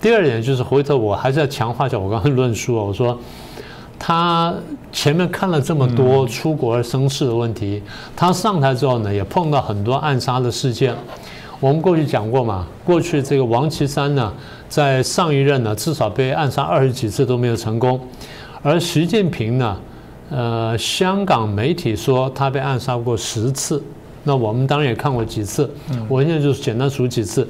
[0.00, 3.18] 第二点就是回头我还是要强化一下我刚刚论述，我说。
[3.96, 4.52] 他
[4.92, 7.80] 前面看了这么多出国而生事的问题，
[8.14, 10.94] 他上台之后呢，也碰到很多暗杀的事件。
[11.58, 14.30] 我们过去讲过嘛，过去这个王岐山呢，
[14.74, 18.00] 在上一任呢，至少被暗杀二十几次都没有成功。
[18.60, 19.76] 而习近平呢，
[20.30, 23.80] 呃，香港媒体说他被暗杀过十次，
[24.24, 25.70] 那我们当然也看过几次。
[26.08, 27.46] 我现在就是简单数几次。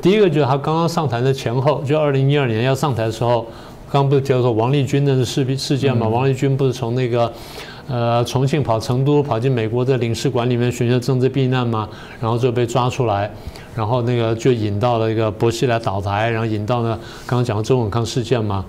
[0.00, 3.44] 第一个就是他刚刚上台的前后，就二零一二年要上台的时候。
[3.90, 6.08] 刚不是叫做王立军的事事件嘛？
[6.08, 7.30] 王立军不是从那个，
[7.88, 11.86] 呃，重庆跑成都，跑进美国的领事馆里面寻求政治避难嘛？
[12.18, 13.30] 然后就被抓出来，
[13.74, 18.64] 然后那个就引到了一个薄熙来倒台，然后引到呢刚刚讲的周永康事件嘛。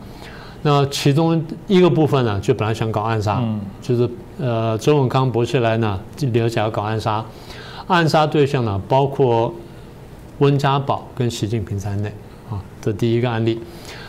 [0.61, 3.43] 那其中一个部分呢，就本来想搞暗杀，
[3.81, 5.99] 就是呃周永康、薄熙来呢
[6.31, 7.25] 留下要搞暗杀，
[7.87, 9.53] 暗杀对象呢包括
[10.39, 12.11] 温家宝跟习近平在内
[12.49, 13.59] 啊，这第一个案例。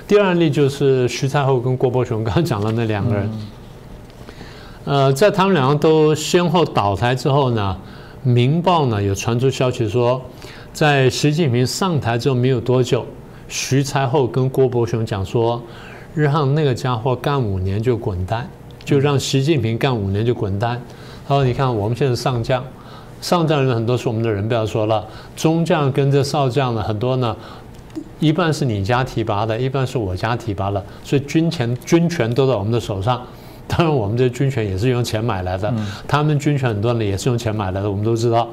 [0.07, 3.31] 第二案例就是徐才厚跟郭伯雄，刚刚讲的那两个人。
[4.85, 7.75] 呃，在他们两个都先后倒台之后呢，
[8.29, 10.21] 《明报》呢有传出消息说，
[10.75, 13.07] 在习近平上台之后没有多久，
[13.47, 15.63] 徐才厚跟郭伯雄讲说，
[16.15, 18.51] 让那个家伙干五年就滚蛋，
[18.85, 20.83] 就让习近平干五年就滚蛋。
[21.29, 22.65] 他说：“你看我们现在上将，
[23.21, 25.07] 上将人很多是我们的人，不要说了，
[25.37, 27.37] 中将跟这少将呢很多呢。”
[28.19, 33.23] 一半是你家提拔的，一半是我家提拔的，所以军权军权都在我们的手上。
[33.69, 35.73] 当然，我们这军权也是用钱买来的，
[36.09, 38.49] 他们军权很多呢也是用钱买来的，我们都知道。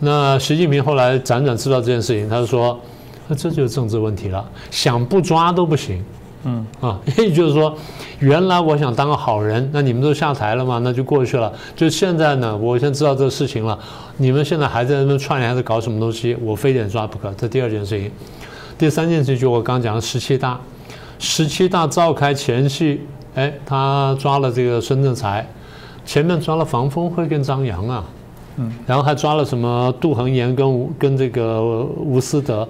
[0.00, 2.78] 那习近平后来辗转知道这件事情，他就说
[3.26, 6.04] ：“那这就是政治问题了，想不抓都不行。”
[6.44, 7.74] 嗯啊， 也就是说，
[8.20, 11.52] 原来我想当个好人，那你们都下台了嘛，那就过去了。
[11.74, 13.76] 就现在呢，我先知道这个事情了，
[14.18, 16.36] 你们现在还在那边串联，还在搞什么东西？
[16.40, 17.32] 我非得抓不可。
[17.36, 18.10] 这第二件事情。
[18.78, 20.60] 第三件事情就我刚讲的十七大，
[21.18, 23.00] 十七大召开前夕，
[23.34, 25.44] 哎，他抓了这个孙政才，
[26.06, 28.04] 前面抓了房峰辉跟张扬啊，
[28.58, 32.68] 嗯，然后还抓了什么杜恒言跟跟这个吴思德，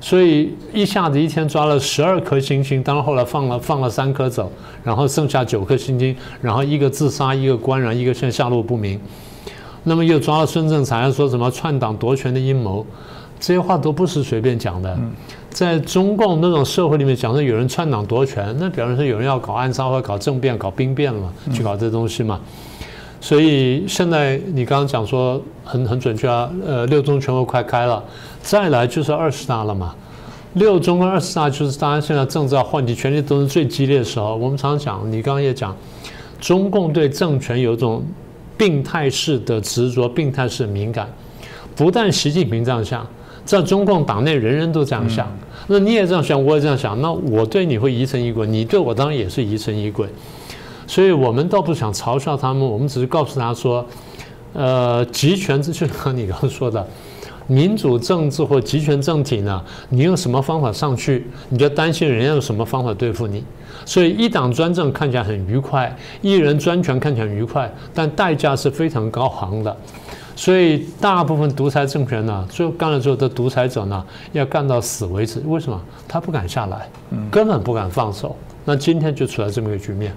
[0.00, 4.50] 所以一下子一天抓了十二颗星星，当然后来放了放了三颗走，
[4.82, 8.98] 然后剩下九颗星星，然后一个自杀，一个官然，一个现在下落不明，
[9.84, 12.84] 那么又抓了孙政才，说什么篡党夺权的阴谋，
[13.38, 14.98] 这些话都不是随便讲的。
[15.50, 22.38] 在中共那种社会里面，讲说有人篡党夺权，那表示说有人要搞暗杀或者搞政变、搞兵变了嘛，去搞这东西嘛。
[23.20, 28.02] 所以现在你刚刚讲说很很准确啊，呃，六中全会快开了，
[28.40, 29.94] 再来就是二十大了嘛。
[30.54, 34.34] 六中跟二十大就是大家现在政治要换题，权力都是最激烈的时候。
[34.36, 35.76] 我们常常讲，你刚刚也讲，
[36.40, 38.02] 中共对政权有一种
[38.56, 41.08] 病态式的执着、病态式的敏感，
[41.76, 43.06] 不但习近平这样想。
[43.44, 45.26] 在中共党内，人人都这样想，
[45.68, 50.06] 那你也这样想，我也这样想，那我对你会疑神疑鬼，你对我当然也是疑神疑鬼，
[50.88, 53.86] 所以我们倒不想嘲笑他们，我们只是告诉他说，
[54.54, 56.84] 呃，集权就像你刚刚说的，
[57.46, 63.44] 民主政治或集权政体呢，你用什么方法上去，你就担心人家用什么方法对付你，
[63.84, 69.76] 所以一党专政看起来很愉快，一人专权看起来愉快，但代价是非常高昂的。
[70.34, 75.42] 所以大部分独裁政权呢，最后干了之后的独裁者呢，要干到死为止。
[75.46, 75.78] 为什么？
[76.06, 76.88] 他不敢下来，
[77.30, 78.34] 根本不敢放手。
[78.64, 80.14] 那今天就出来这么一个局面。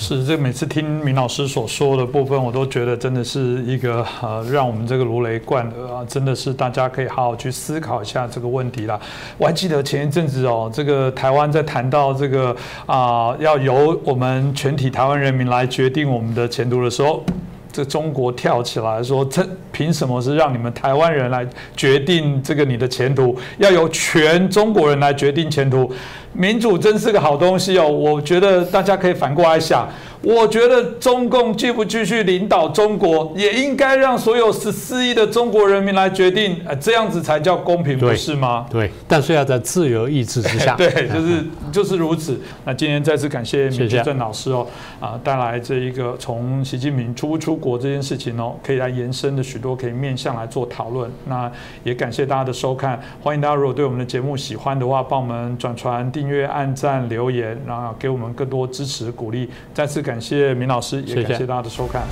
[0.00, 8.98] 是，这每次听明老师所说的部分，我都觉得真的是一个呃，让我们这个如雷贯耳啊，真的是大家可以好好去思考一下这个问题啦。
[9.36, 12.56] 我还记得前一阵子哦，这个台湾在谈到这个
[12.86, 17.24] 啊，要由我们全体台湾人民来决定我们的前途的时候。
[17.70, 23.38] 这中国跳起来说：“这凭什么是让你们台湾人来决定这个你的前途？
[23.58, 25.88] 要由全中国人来决定前途？
[26.32, 27.88] 民主真是个好东西哦！
[27.88, 29.88] 我觉得大家可以反过来想。”
[30.20, 38.66] 我觉得中共继不继续领导中国，也应该让所有十四亿的中国人民来决定，呃，这样子才叫公平，不是吗？
[38.68, 40.74] 对，但是要在自由意志之下。
[40.76, 42.36] 对，就是就是如此。
[42.64, 44.66] 那今天再次感谢米志正老师哦，
[44.98, 49.68] 啊，带来这一个从习近平出不出国这件事情哦，可以来延伸的许多。
[49.68, 51.10] 多可以面向来做讨论。
[51.26, 51.50] 那
[51.84, 59.48] 也感谢大家的收看，欢迎大家如果对我们的节目喜欢的话，帮我们转传、订阅、按赞、留言，然后给我们更多支持鼓励。
[59.72, 62.02] 再次感谢明老师，也感谢大家的收看。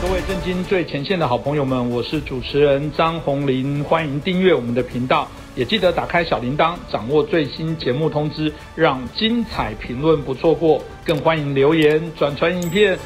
[0.00, 5.26] 各位震惊最前线的好朋友们，我是主持人张宏林，欢迎订阅我们的频道，
[5.56, 10.80] 也记得打开小铃铛，掌握最新节目通知，让精彩评论不错过。
[11.04, 12.96] 更欢迎留言、转传影片。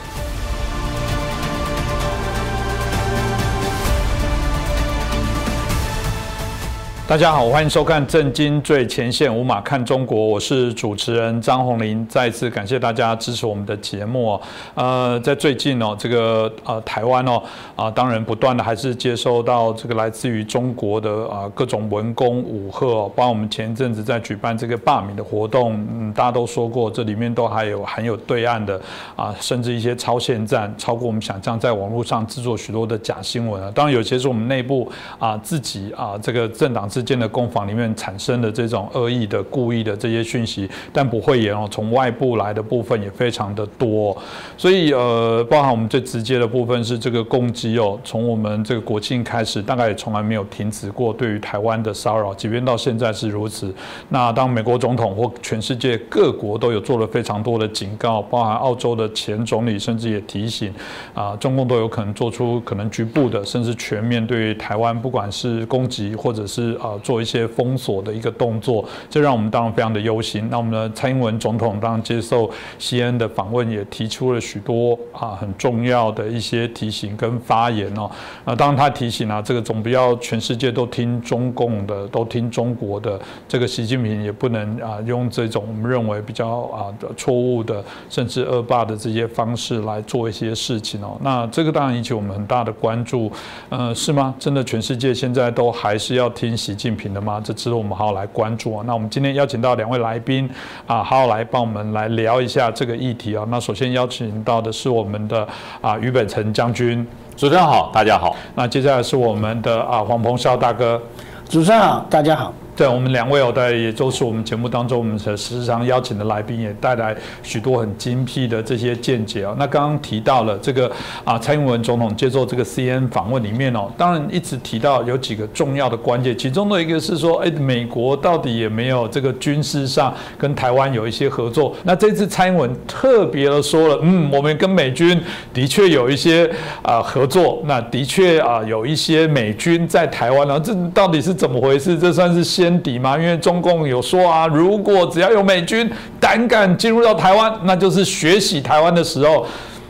[7.08, 12.06] 大家好，欢迎收看《震惊最前线》，无马看中国，我是主持人张宏林。
[12.06, 14.40] 再次感谢大家支持我们的节目。
[14.74, 17.42] 呃，在最近哦，这个呃台湾哦
[17.76, 28.80] 啊，当然不断的还是接收到这个来自于中国的啊各种文攻武吓，包括我们前一阵子在举办这个罢免的活动，嗯，大家都说过，这里面都还有含有对岸的
[29.16, 33.70] 啊，甚至一些超限战，超过我们想象，在网络上制作许多的假新闻啊。
[33.74, 44.14] 当然有些是我们内部啊自己啊这个政党之间的攻防里面产生的这种恶意的、故意的这些讯息，但不会言哦，从外部来的部分也非常的多，
[44.58, 53.74] 所以呃，包含我们最直接的部分是这个攻击哦，从我们这个国庆开始，大概也从来没有停止过对于台湾的骚扰，即便到现在是如此。
[54.10, 60.70] 那当美国总统或全世界各国都有做了非常多的警告，包含澳洲的前总理甚至也提醒
[61.14, 66.98] 啊，中共都有可能做出可能局部的甚至全面对于台湾，不管是攻击或者是啊。
[67.02, 70.48] 做一些封锁的一个动作，这让我们当然非常的忧心。
[70.50, 78.10] 那我们的蔡英文总统当然接受 C N 的访问，也提出了许多啊很重要的一些提醒跟发言哦。
[78.44, 83.18] 啊当然他提醒啊，这个总不要全世界都听中共的，都听中国的。
[83.48, 91.16] 这个习近平也不能啊用这种我们认为比较啊错误的，甚至恶霸的这些方式来做一些事情哦。
[91.20, 93.30] 那这个当然引起我们很大的关注。
[93.68, 94.34] 呃，是吗？
[94.38, 96.92] 真的全世界现在都还是要听习近？
[96.92, 97.40] 平的吗？
[97.42, 98.84] 这值得我们好好来关注啊。
[98.86, 100.48] 那我们今天邀请到两位来宾
[100.86, 103.44] 啊，好好来帮我们来聊一下这个议题啊。
[103.48, 105.46] 那首先邀请到的是我们的
[105.80, 107.06] 啊于本成将军，
[107.36, 108.36] 主持人好，大家好。
[108.54, 111.00] 那接下来是我们的啊黄鹏霄大哥，
[111.48, 112.52] 主持人好，大家好。
[112.74, 119.54] 对我们两位哦，对，也都是我们节目当中我们时常邀请的来宾，也带来许多很精辟的这些见解哦。
[119.58, 120.90] 那刚刚提到了这个
[121.22, 131.74] 啊，蔡英文总统接受这个 C N 访问里面哦，当然一直提到有几个重要的关键，其中的一个是说，哎，美国到底也没有这个军事上跟台湾有一些合作。
[131.84, 135.20] 那这次蔡英文特别的说了，嗯，我们跟美军
[135.52, 136.50] 的确有一些
[136.82, 141.98] 啊合作，那的确啊有一些美军在台湾呢，这到底是怎么回事？
[141.98, 143.18] 这算是新先底嘛？
[143.18, 149.44] 因为中共有说啊，如果只要有美军胆敢进入到台湾，那就是学习台湾的时候，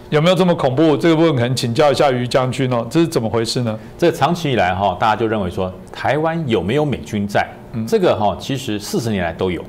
[0.08, 0.96] 有没有这么恐怖？
[0.96, 3.78] 这个部分可能请教一下于将军哦，这是怎么回事呢？
[3.98, 7.46] 这长期以来哈，大家就认为说台湾有没有美军在？
[7.86, 9.62] 这个哈，其实四十年来都有，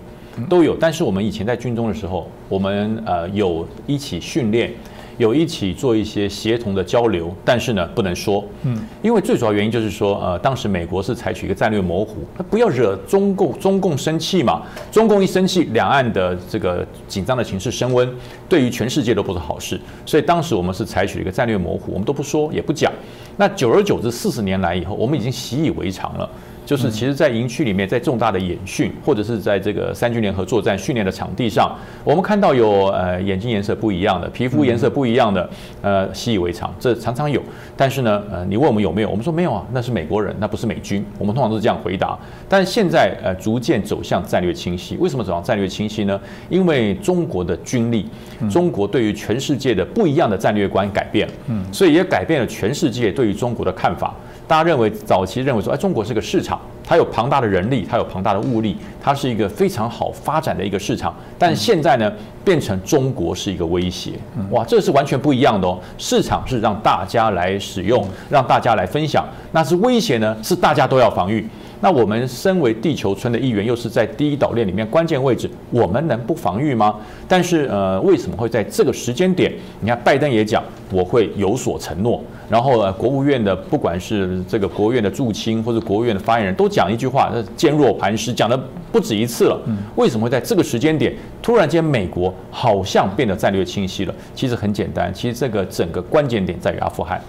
[0.47, 0.77] 都有。
[0.79, 4.71] 但是我们以前在军中的时候，我们呃有一起训练。
[5.17, 18.09] 有一起做一些协同的交流，但是呢，不能说，嗯，因为最主要原因就是说，呃，当时美国是采取一个战略模糊，他不要惹中共，中共生气嘛，中共一生气，两岸的这个紧张的情势升温，
[18.49, 22.91] 对于全世界都不是好事，所以当时我们是采取一个战略模糊，我们都不说，也不讲，
[23.37, 26.29] 那久而久之，四十年来以后，我们已经习以为常了。
[26.65, 35.49] 就是其实，在营区里面，在重大的演训，或者是在这个三军联合作战训练的场地上，我们看到有呃眼睛颜色不一样的，皮肤颜色不一样的，
[35.81, 37.41] 呃习以为常，这常常有。
[37.75, 39.09] 但是呢，呃，你问我们有没有？
[39.09, 41.05] 我们说没有啊，那是美国人，那不是美军。
[41.17, 42.17] 我们通常都是这样回答。
[42.47, 44.95] 但是现在呃逐渐走向战略清晰。
[44.97, 46.19] 为什么走向战略清晰呢？
[46.49, 48.07] 因为中国的军力，
[48.49, 54.15] 中国对于全世界的不一样的战略观改变，嗯，所以也改变了全世界对于中国的看法。
[54.53, 61.11] 大家认为早期认为说，哎，中国是个市场，它有庞大的人力，它有庞大的物力，它是一个非常好发展的一个市场。
[61.39, 62.13] 但现在呢，
[62.45, 64.11] 变成中国是一个威胁，
[64.51, 65.79] 哇，这是完全不一样的哦。
[65.97, 71.49] 市场是让大家来使用，让大家来分享，那是威胁呢，是大家都要防御。
[71.83, 76.95] 那我们身为地球村的一员，又是在第一岛链里面关键位置，我们能不防御吗？
[77.27, 79.51] 但是，呃，为什么会在这个时间点？
[79.81, 80.63] 你看，拜登也讲
[80.93, 88.57] 我会有所承诺，然后呢，国务院的不管是这个国务院的驻青或者国务院的发言人都讲一句话，坚若磐石，讲的
[88.89, 89.59] 不止一次了。
[89.97, 94.15] 为什么会在这个时间点突然间美国好像变得战略清晰了？
[94.33, 97.19] 其实很简单，其实这个整个关键点在于阿富汗。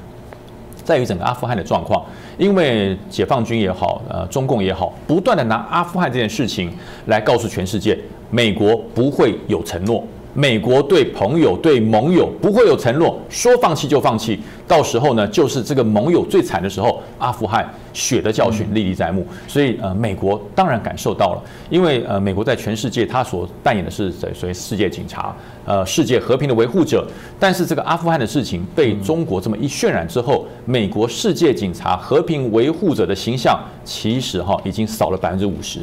[0.84, 2.04] 在于整个阿富汗的状况，
[2.38, 6.70] 因为解放军也好，呃，中共也好，不断的拿阿富汗这件事情
[7.06, 7.98] 来告诉全世界，
[8.30, 10.04] 美国不会有承诺，
[10.34, 14.38] 美国对朋友、对盟友不会有承诺，说放弃就放弃。
[14.66, 19.26] 到时候呢，就是这个盟友最惨的时候，阿富汗血的教训历历在目。
[19.46, 25.36] 所以呃，美国当然感受到了，因为呃，美国在全世界它所扮演的是所谓世界警察，
[25.66, 27.06] 呃，世界和平的维护者。
[27.38, 35.80] 但是这个阿富汗的事情被中国这么一渲染之后，美国世界警察、和平维护者的形象其实哈已经少了百分之五十。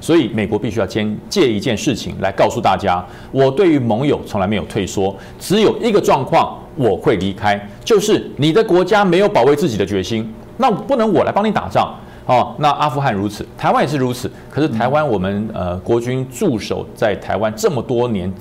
[0.00, 6.58] 所以美国必须要先借一件事情来告诉大家，我对于盟友从来没有退缩，只有一个状况。
[6.76, 11.94] 我会离开，就是你的国家没有保卫自己的决心，那不能我来帮你打仗
[12.26, 12.54] 哦。
[12.58, 14.30] 那阿富汗如此，台湾也是如此。
[14.50, 18.32] 可是台湾我们呃国军驻守在台湾这么多年，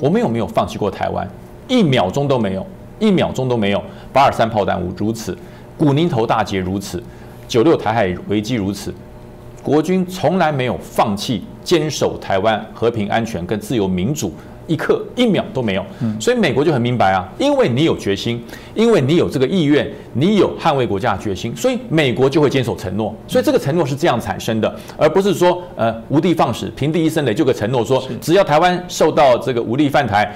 [0.00, 1.28] 我们有没有放弃过台湾？
[1.68, 2.66] 一秒钟都没有，
[2.98, 3.82] 一秒钟都没有。
[4.12, 5.36] 八二三炮弹如此，
[5.78, 7.02] 古宁头大捷如此，
[7.48, 8.92] 九六台海危机如此，
[9.62, 14.34] 国军从来没有放弃坚守台湾和平安全跟自由民主。
[14.72, 15.84] 一刻一秒都没有，
[16.18, 18.42] 所以美国就很明白啊，因为你有决心，
[18.74, 23.14] 因为你有这个意愿，你有捍卫国家的决心，所以美国就会坚守承诺。
[23.28, 30.34] 所以这个承诺是这样产生的，而不是说呃无的放矢，平地一声雷就个承诺说，只要台湾受到这个武力犯台，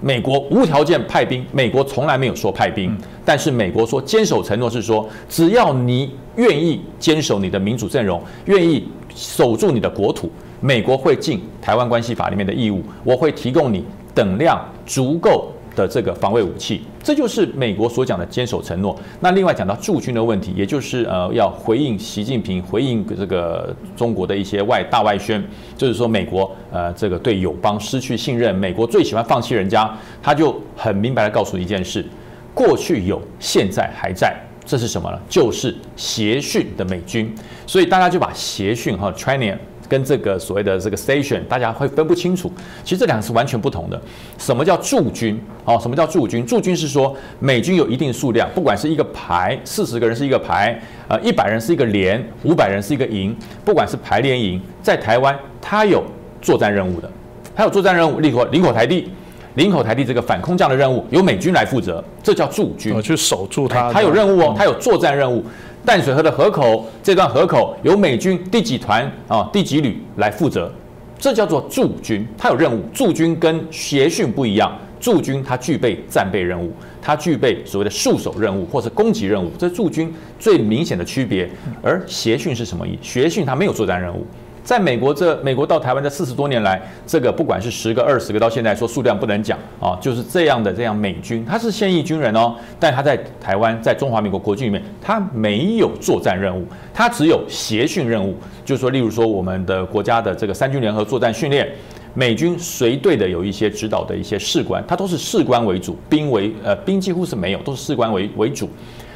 [0.00, 1.44] 美国无条件派兵。
[1.52, 10.30] 美国从来没有说派兵，但是美国说坚守承诺是说，只要你愿意坚守你的民主阵容，愿意守住你的国土。
[10.60, 13.84] 美国会尽台湾关系法里面的义务，我会提供你
[14.14, 18.98] 等量足够的这个防卫武器，这就是美国所讲的坚守承诺。
[19.20, 25.40] 那另外讲到驻军的问题，也就是呃要回应习近平回应这个中国的一些外大外宣，
[25.76, 29.88] 就是说美国呃这个对友邦失去信任，美国最喜欢放弃人家，
[30.20, 32.04] 他就很明白的告诉一件事：
[32.52, 34.36] 过去有，现在还在。
[34.66, 35.18] 这是什么呢？
[35.30, 37.32] 就是协训的美军。
[37.66, 39.56] 所以大家就把协训和 training。
[39.88, 42.52] 跟这个所谓的这个 station，大家会分不清楚。
[42.84, 44.00] 其实这两个是完全不同的。
[44.36, 45.40] 什么叫驻军？
[45.64, 46.44] 哦，什么叫驻军？
[46.44, 50.78] 驻军是说美军有一定数量，不管是一个排，四十个人是一个排，
[51.08, 53.34] 呃，一百人是一个连，五百人是一个营，
[53.64, 56.04] 不管是排连营，在台湾它有
[56.40, 57.10] 作战任务的，
[57.56, 59.10] 它有作战任务，例如林口台地，
[59.54, 62.94] 林口台地这个反空降的任务由美军来负责，这叫驻军。
[62.94, 65.44] 我去守住它，它有任务哦，它有作战任务。
[65.88, 70.70] 淡水河的河口，这段河口由美军第几团啊、第几旅来负责，
[71.18, 72.82] 这叫做驻军，它有任务。
[72.92, 74.70] 驻军跟协训不一样，
[75.00, 76.70] 驻军它具备战备任务，
[77.00, 81.48] 它具备所谓的戍守任务或者攻击任务，这是驻军最明显的区别。
[81.82, 82.98] 而协训是什么意？
[83.00, 84.26] 协训它没有作战任务。
[84.68, 101.66] 在美国，这美国到台湾这四十多年来，这个不管是十个、二十个，到现在说数量不能讲啊，就是这样的这样美军，他是现役军人哦，但他在台湾，在中华民国国军里面，他没有作战任务，他只有协训任务，就是说，例如说我们的国家的这个三军联合作战训练，
[102.12, 108.68] 美军随队的有一些指导的一些士官，他都是士官为主，兵为呃兵几乎是没有，都是士官为为主，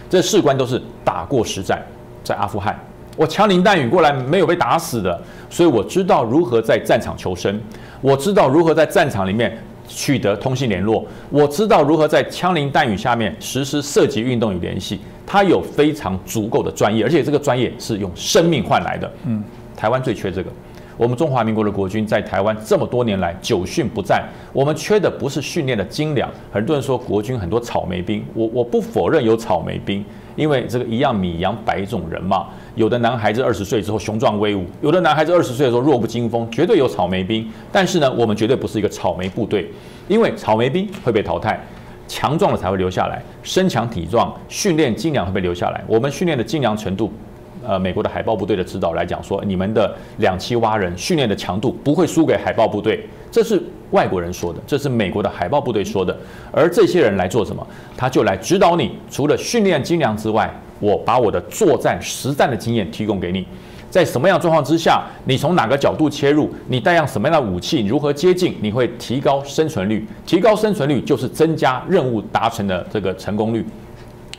[0.08, 1.82] 这士官都是打过实战，
[2.24, 2.74] 在阿富汗。
[3.16, 7.60] 我枪林弹雨过来没有被打死的，所以我知道如何在战场求生，
[8.00, 9.56] 我知道如何在战场里面
[9.86, 15.00] 取得通信联络，我知道如何在枪林弹雨下面实施射击运动与联系。
[15.26, 19.10] 他有非常足够的专业，而且这个专业是用生命换来的。
[19.24, 19.42] 嗯，
[19.76, 20.50] 台湾最缺这个。
[20.98, 26.28] 我们中华民国的国军在台湾这么多年来久训不战，我们缺的不是训练的精良。
[26.52, 30.04] 很多人说国军很多草莓兵，我我不否认有草莓兵，
[30.36, 32.48] 因为这个一样米养百种人嘛。
[32.74, 37.46] 有的男孩子二十岁之后雄壮威武，有的男孩子二十岁的时候弱不禁风，绝对有草莓兵。
[37.70, 39.70] 但是呢，我们绝对不是一个草莓部队，
[40.08, 41.60] 因为草莓兵会被淘汰，
[42.08, 45.84] 强壮的才会留下来，身强体壮、训练精良会被留下来。
[45.86, 47.12] 我们训练的精良程度，
[47.62, 56.16] 呃，美国的海豹部队的指导来讲说，你们的两栖蛙人训练的强度不会输给海豹部队，这是外国人说的，这是美国的海豹部队说的。
[56.50, 57.66] 而这些人来做什么？
[57.98, 60.50] 他就来指导你，除了训练精良之外。
[60.82, 63.46] 我把我的作战实战的经验提供给你，
[63.88, 70.04] 在什么样状况之下，你从哪个角度切入，你带上什么样的武器，如何接近，你会提高生存率。
[70.26, 73.64] 提高生存率就是增加任务达成的这个成功率。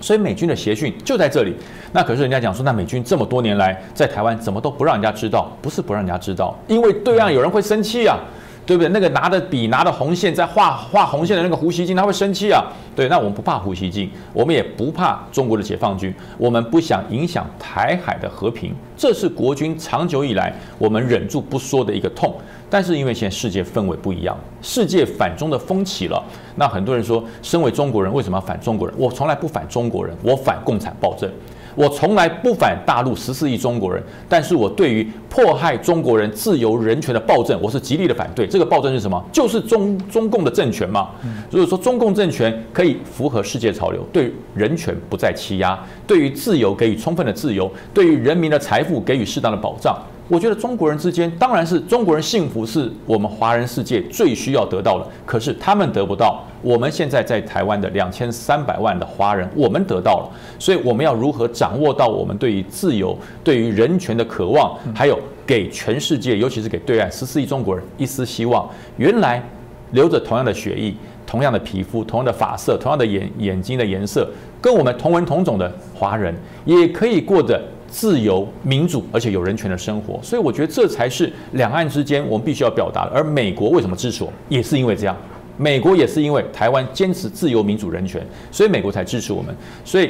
[0.01, 1.55] 所以美军的协训就在这里。
[1.93, 5.49] 那可是人家讲说，那美军这么多年来在台湾怎么都不让人家知道？
[5.61, 8.19] 不是不让人家知道，因为对岸有人会生气啊。
[8.65, 8.89] 对不对？
[8.89, 12.63] 那个拿着笔拿着红线在画画红线的那个胡锡进，他会生气啊。
[12.95, 22.35] 对，那我们不怕胡锡进，我们也不怕中国的解放军，我们不想影响台海的和平，这是国军长久以来我们忍住不说的一个痛。
[22.69, 26.23] 但是因为现在世界氛围不一样，世界反中的风起了，
[26.55, 28.95] 那很多人说，身为中国人为什么要反中国人？
[28.97, 31.29] 我从来不反中国人，我反共产暴政。
[31.75, 38.45] 我从来不反大陆十四亿中国人，但是我对于迫害中国人自由人权的暴政，我是极力的反对。
[38.45, 39.23] 这个暴政是什么？
[39.31, 41.09] 就是中中共的政权嘛。
[41.49, 49.97] 如果说中共政权可以符合世界潮流，对人权不再欺压，对于自由给予充分的自由，对于人民的财富给予适当的保障。
[50.29, 55.05] 我觉得中国人之间当然是中国人幸福，是我们华人世界最需要得到的。
[55.25, 60.31] 可是他们得不到，我们现在在台湾的两千三百万的华人，我们得到了。
[60.57, 68.67] 所以我们要如何掌握到我们对于自由、对于人权的渴望，还有给全世界，尤其是给对岸十四亿中国人一丝希望？
[68.95, 69.43] 原来
[69.91, 70.93] 流着同样的血液、
[71.27, 74.25] 同样的皮肤、同样的发色、同样的眼眼睛的颜色，
[74.61, 77.61] 跟我们同文同种的华人，也可以过着。
[77.93, 83.11] 自由、民主，而且有人权的生活，所以我觉得这才是两岸之间我们必须要表达的。
[83.13, 85.15] 而美国为什么支持我，也是因为这样。
[85.57, 89.55] 美国也是因为台湾坚持自由、民主、人权，所以美国才支持我们。
[89.85, 90.05] 所以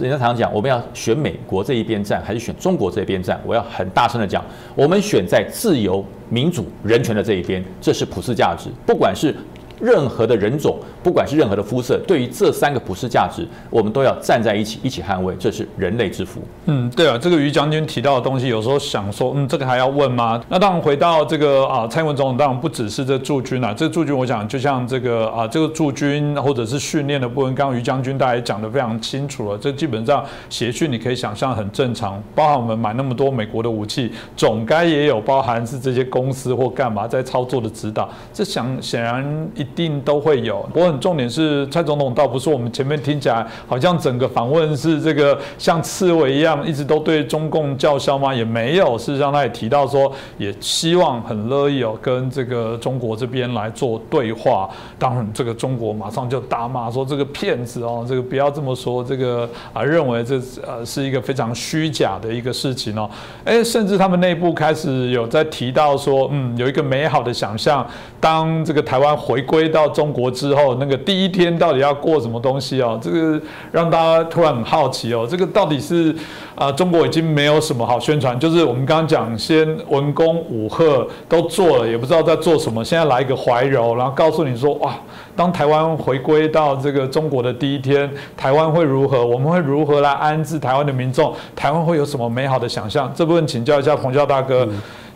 [0.00, 3.38] 人家常常讲，我们要选美国这一边站，还是选中国这一边站？
[3.44, 4.42] 我要很大声的讲，
[4.74, 9.34] 我们选在自由、民主、人权的这一边，这是普世价值，不管是。
[9.80, 16.40] 任何的人种，不管是任何的肤色，对于这三个普世价值，我们都要站在一起，一起捍卫，这是人类之福。
[16.66, 20.42] 嗯，对啊，这个于将军提到的东西，有时候想说，嗯，这个还要问吗？
[20.48, 29.58] 那当然，回到这个啊，蔡文总统当然不只是这驻军啊，这驻军，我想就像这个啊，这个驻军或者是训练的部分，刚刚于将军大家也讲得非常清楚了。
[29.58, 38.08] 这基本上协训，你可以想象很正常，包含我们买那么多美国的武器，总该也有包含是这些公司或干嘛在操作的指导。
[38.32, 39.67] 这想显然一。
[39.74, 48.32] 定都会有，不过很重点是蔡总统倒不是我们前面听起来好像整个访问是这个像刺猬一样，一直都对中共叫嚣吗？
[48.32, 54.68] 也没有，事实上他也提到说，也希望很乐意哦跟这个中国这边来做对话。
[54.98, 63.08] 当然，这个中国马上就大骂说这个骗子哦，这个不要这么说，这个啊认为这呃是一个非常虚假的一个事情哦。
[63.44, 67.86] 哎，甚至他们内部开始有在提到说，嗯，有一个美好的想象，
[68.18, 69.57] 当这个台湾回归。
[69.58, 72.96] 归到中国之后，那个第一天到底要过什么东西哦？
[73.02, 73.40] 这个
[73.72, 75.26] 让大家突然很好奇哦。
[75.28, 76.14] 这个到底是
[76.54, 82.84] 啊，中国已经没有什么好宣传，就是我们刚刚讲，先文公武赫都做了，也不知道在做什么。
[82.84, 84.94] 现在来一个怀柔，然后告诉你说，哇，
[85.34, 89.26] 当台湾回归到这个中国的第一天，台湾会如何？
[89.26, 91.34] 我们会如何来安置台湾的民众？
[91.56, 93.12] 台湾会有什么美好的想象？
[93.12, 94.68] 这部分请教一下彭教大哥，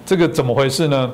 [0.04, 1.08] 这个怎么回事呢？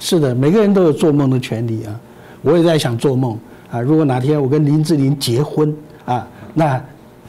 [0.00, 1.94] 是的，每个人都有做梦的权利啊。
[2.42, 3.38] 我也在想做梦
[3.70, 3.80] 啊！
[3.80, 5.74] 如果哪天我跟林志玲结婚
[6.04, 6.78] 啊，那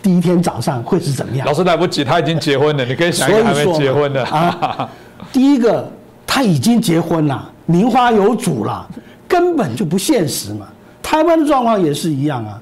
[0.02, 1.48] 第一天早上会是怎么样？
[1.48, 2.84] 老师来不及，他已经结婚了。
[2.84, 4.90] 你可以想一想，还没结婚的啊。
[5.32, 5.90] 第一个，
[6.26, 8.86] 他已经结婚了，名花有主了，
[9.28, 10.68] 根本就不现实嘛。
[11.02, 12.60] 台湾的状况也是一样啊。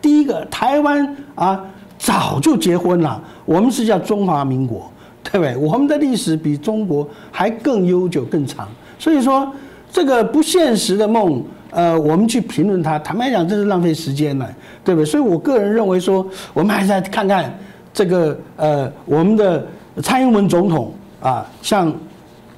[0.00, 1.64] 第一个，台湾啊
[1.96, 4.90] 早就结婚了，我们是叫中华民国，
[5.22, 5.56] 对不对？
[5.56, 8.68] 我们的历史比中国还更悠久、更长。
[8.98, 9.50] 所以说，
[9.90, 11.40] 这个不现实的梦。
[11.72, 14.46] 呃，我们去评论他，坦白讲，这是浪费时间了，
[14.84, 15.06] 对不对？
[15.06, 17.50] 所以我个人认为说，我们还是来看看
[17.94, 19.66] 这个呃，我们的
[20.02, 21.90] 蔡英文总统啊，向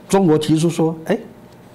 [0.08, 1.16] 中国提出说，哎，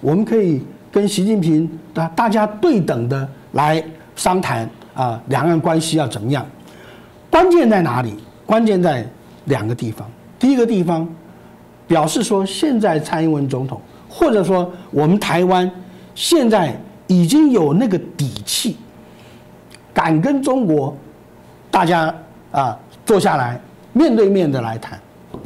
[0.02, 0.62] 我们可以
[0.92, 3.82] 跟习近平大大家对等的来
[4.18, 6.46] 商谈啊，两岸关系要怎么样？
[7.30, 8.16] 关键在哪里？
[8.46, 9.08] 关键在
[9.46, 10.06] 两个地方。
[10.38, 11.08] 第一个地方
[11.88, 13.80] 表示说，现在蔡英文总统
[14.10, 15.72] 或者说我们台湾
[16.14, 16.78] 现在。
[17.10, 18.78] 已经有那个底气，
[19.92, 20.96] 敢跟中国
[21.72, 22.14] 大家
[22.52, 23.60] 啊坐下来
[23.94, 24.94] 面对面的来谈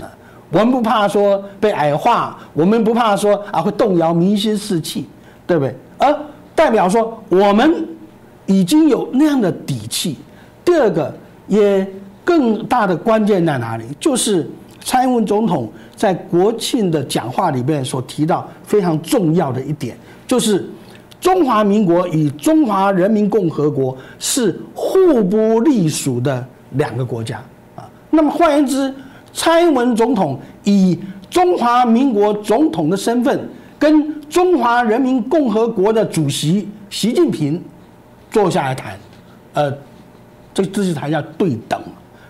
[0.01, 0.11] 啊，
[0.51, 5.07] 我们不怕说被矮化，我们不怕说啊会动摇民心士气，
[5.47, 5.73] 对不对？
[5.97, 6.13] 而
[6.53, 7.87] 代表说我们
[8.45, 10.17] 已经有那样的底气。
[10.65, 11.15] 第二个，
[11.47, 11.89] 也
[12.25, 13.85] 更大的关键在哪里？
[14.01, 14.45] 就是
[14.81, 19.97] 蔡英文总统在国庆的讲话里面所提到非常重要的一点，
[20.27, 20.69] 就是。
[21.23, 27.41] 中华民国与中华人民共和国是互不隶属的两个国家
[27.77, 27.89] 啊。
[28.09, 28.93] 那么换言之，
[29.31, 30.99] 蔡英文总统以
[31.29, 33.49] 中华民国总统的身份，
[33.79, 37.63] 跟中华人民共和国的主席习近平
[38.29, 38.99] 坐下来谈，
[39.53, 39.73] 呃，
[40.53, 41.81] 这这是谈叫对等。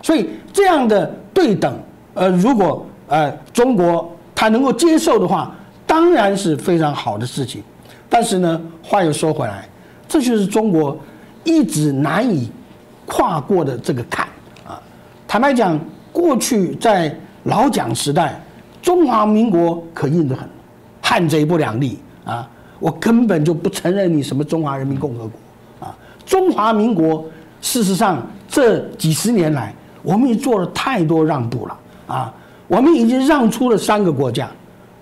[0.04, 1.76] 所以这样的对等，
[2.14, 5.52] 呃，如果呃中国他能够接受的话，
[5.88, 7.64] 当然是非常好的事情。
[8.14, 9.68] 但是呢，话又说回来，
[10.08, 10.96] 这就是中国
[11.44, 12.52] 一直难以
[13.08, 14.28] 跨过的这个坎
[14.64, 14.80] 啊。
[15.28, 15.80] 坦白讲，
[16.12, 18.40] 过去在老蒋时代，
[18.84, 20.48] 中华民国可硬得很，
[21.02, 22.48] 汉贼不两立啊，
[22.78, 25.98] 我根本就不承认你什么中华人民共和国啊。
[26.24, 27.26] 中华民国
[27.62, 32.32] 事实上这几十年来，我们也做了太多让步了啊，
[32.68, 34.46] 我们已经让出了三个国家，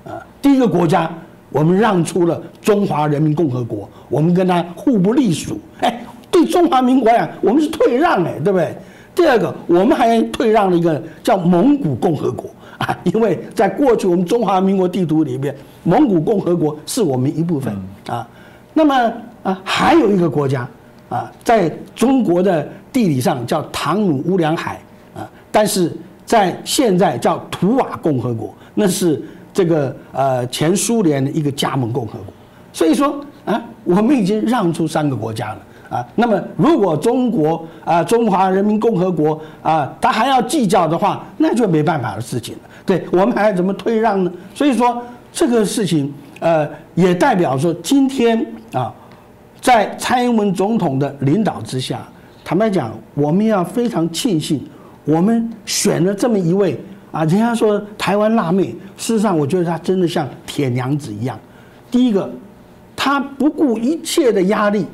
[0.05, 1.12] 啊，第一个国家
[1.52, 8.76] 我们让出了中华人民共和国，我们跟他互不隶属，哎，对中华民国呀，我们是退让哎，对不对？
[9.14, 17.76] 第二个，我们还退让了一个叫蒙古共和国啊，因为在过去我们中华民国地图里面，蒙古共和国是我们一部分
[18.08, 18.26] 啊。
[18.74, 20.66] 那么啊，还有一个国家
[21.10, 24.80] 啊，在中国的地理上叫唐努乌梁海
[25.14, 25.91] 啊，但是
[26.26, 29.22] 在现在叫图瓦共和国，那是
[29.54, 32.34] 这个呃前苏联的一个加盟共和国。
[32.74, 35.60] 所以说啊，我们已经让出三个国家了。
[35.89, 42.62] 啊，那么如果中国啊，中华人民共和国啊，他还要计较的话，那就没办法的事情了。
[42.86, 44.32] 对我们还要怎么退让呢？
[44.56, 48.93] 所以说这个事情，呃，也代表说今天啊，
[49.60, 51.99] 在蔡英文总统的领导之下，
[52.45, 54.66] 坦白讲，我们要非常庆幸，
[55.04, 56.80] 我们选了这么一位
[57.12, 61.38] 啊，人家说台湾辣妹，事实上我觉得她真的像铁娘子一样。
[61.89, 62.30] 第一个，
[62.95, 64.86] 她不顾一切的压力。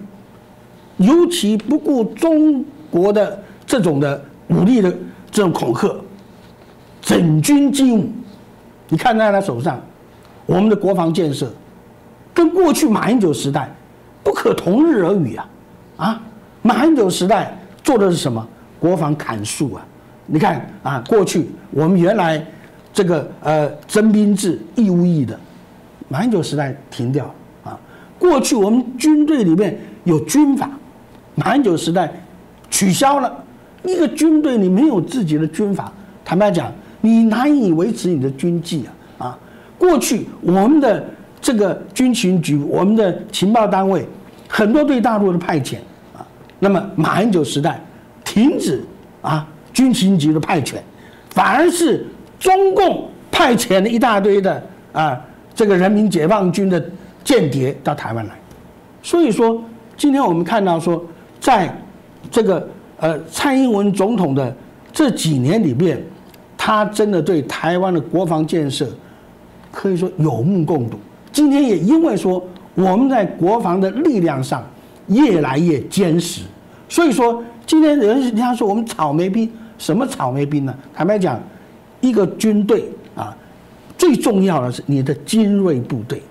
[0.98, 4.92] 尤其不顾中国的这种的武力的
[5.30, 5.96] 这种恐吓，
[7.00, 8.10] 整军经武，
[8.90, 9.80] 你看在她手上，
[10.48, 11.54] 我们的国防建设
[12.34, 13.72] 跟过去马英九时代
[14.24, 15.50] 不可同日而语啊！
[15.98, 16.22] 啊，
[16.64, 18.48] 马英九时代做的是什么？
[18.80, 19.86] 国防砍树啊！
[20.28, 22.46] 你看啊，过去我们原来
[22.94, 25.38] 这个呃征兵制义务役的，
[26.08, 27.78] 马英九时代停掉啊。
[28.20, 30.70] 过去我们军队里面有军法。
[31.36, 32.12] 马英九时代
[32.70, 33.32] 取消了
[33.84, 35.92] 一个军队，你没有自己的军法，
[36.26, 36.72] 坦白讲，
[37.02, 38.86] 你难以维持你的军纪
[39.20, 39.28] 啊！
[39.28, 39.40] 啊，
[39.78, 41.06] 过去我们的
[41.40, 44.04] 这个军情局，我们的情报单位
[44.48, 45.76] 很多对大陆的派遣
[46.18, 46.26] 啊，
[46.58, 47.80] 那么马英九时代
[48.26, 48.84] 停止
[49.22, 49.48] 啊
[49.78, 50.78] 军情局的派遣，
[51.30, 52.04] 反而是
[52.40, 55.22] 中共派遣了一大堆的啊
[55.54, 56.84] 这个人民解放军的
[57.24, 58.34] 间谍到台湾来，
[59.04, 59.64] 所以说
[59.96, 61.06] 今天我们看到说。
[61.40, 61.72] 在
[62.32, 62.68] 这个
[63.00, 64.54] 呃蔡英文总统的
[64.92, 66.02] 这几年里面，
[66.58, 68.90] 他真的对台湾的国防建设
[69.72, 70.98] 可以说有目共睹。
[71.32, 74.66] 今天也因为说我们在国防的力量上
[75.08, 76.42] 越来越坚实，
[76.90, 80.76] 所以说今天人家说我们草莓兵，什么草莓兵呢？
[80.94, 81.40] 坦白讲，
[82.02, 83.36] 一个军队啊，
[83.98, 86.22] 最重要的是你的精锐部队，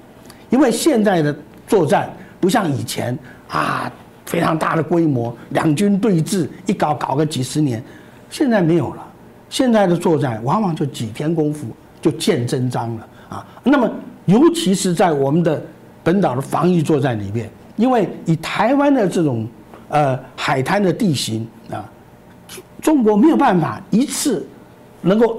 [0.51, 1.34] 因为现在的
[1.66, 3.18] 作战不像以前
[3.49, 3.90] 啊。
[4.26, 7.80] 非常大的规模，两军对峙，一搞搞个几十年，
[8.28, 9.07] 现在没有了。
[9.49, 11.68] 现在的作战往往就几天功夫
[12.03, 13.47] 就见真章了啊。
[13.62, 13.88] 那么，
[14.24, 15.62] 尤其是在我们的
[16.03, 19.47] 本岛的防御作战里面，因为以台湾的这种
[19.90, 21.47] 呃海滩的地形，
[22.87, 24.47] 中国没有办法一次
[25.01, 25.37] 能够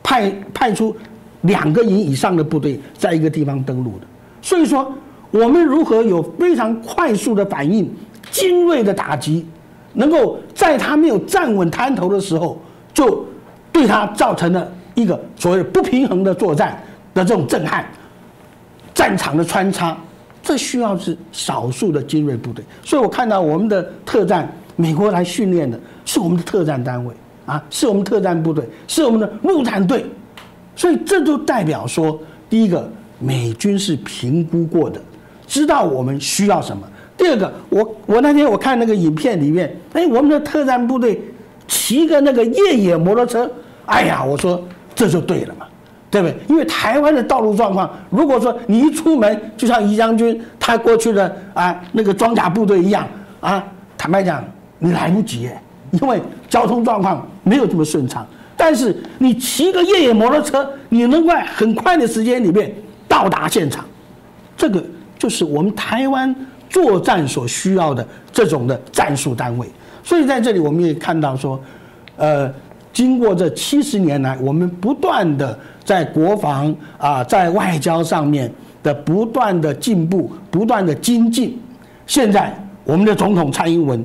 [0.00, 0.96] 派派出
[1.40, 4.06] 两个营以上的部队在一个地方登陆的。
[4.40, 4.94] 所以说，
[5.32, 7.92] 我们如何有非常快速的反应？
[8.30, 9.44] 精锐的打击，
[9.94, 13.26] 能够在他没有站稳滩头的时候，就
[13.72, 16.80] 对他造成了一个所谓不平衡的作战
[17.12, 17.84] 的这种震撼。
[18.94, 19.98] 战场的穿插，
[20.44, 22.64] 这需要是少数的精锐部队。
[22.84, 27.14] 所以我看到我们的特战，美国来训练的是我们的特战单位
[27.46, 30.04] 啊，是我们特战部队，是我们的陆战队。
[30.76, 32.18] 所以这就代表说，
[32.50, 35.00] 第一个，美军是评估过的，
[35.46, 36.82] 知道我们需要什么。
[37.16, 41.22] 第二个，我我那天我看那个影片里面，哎，我们的特战部队
[41.68, 43.48] 骑个那个越野摩托车，
[43.86, 44.60] 哎呀，我说
[44.96, 45.66] 这就对了嘛，
[46.10, 46.36] 对不对？
[46.48, 53.06] 因为台湾的道路状况，如果说你一出门，就像宜将军他过去的啊那个装甲部队一样
[53.38, 53.64] 啊，
[53.96, 54.44] 坦白讲，
[54.84, 55.48] 你来不及，
[55.92, 58.26] 因为交通状况没有这么顺畅。
[58.56, 62.72] 但是你骑个越野摩托车，你能在很快的时间里面
[63.08, 63.84] 到达现场，
[64.56, 64.84] 这个
[65.18, 66.34] 就是我们台湾。
[66.70, 69.68] 作战所需要的这种的战术单位，
[70.02, 71.60] 所以在这里我们也看到说，
[72.16, 72.52] 呃，
[72.92, 81.56] 经过这七十年来，我们不断的在国防啊，在外交上面的不断的进步，不断的精进。
[82.08, 84.04] 现在我们的总统蔡英文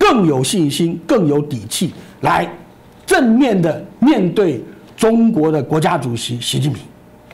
[0.00, 1.92] 更有信心，更有底气
[2.22, 2.50] 来
[3.06, 4.60] 正面的面对
[4.96, 6.82] 中国的国家主席习近平。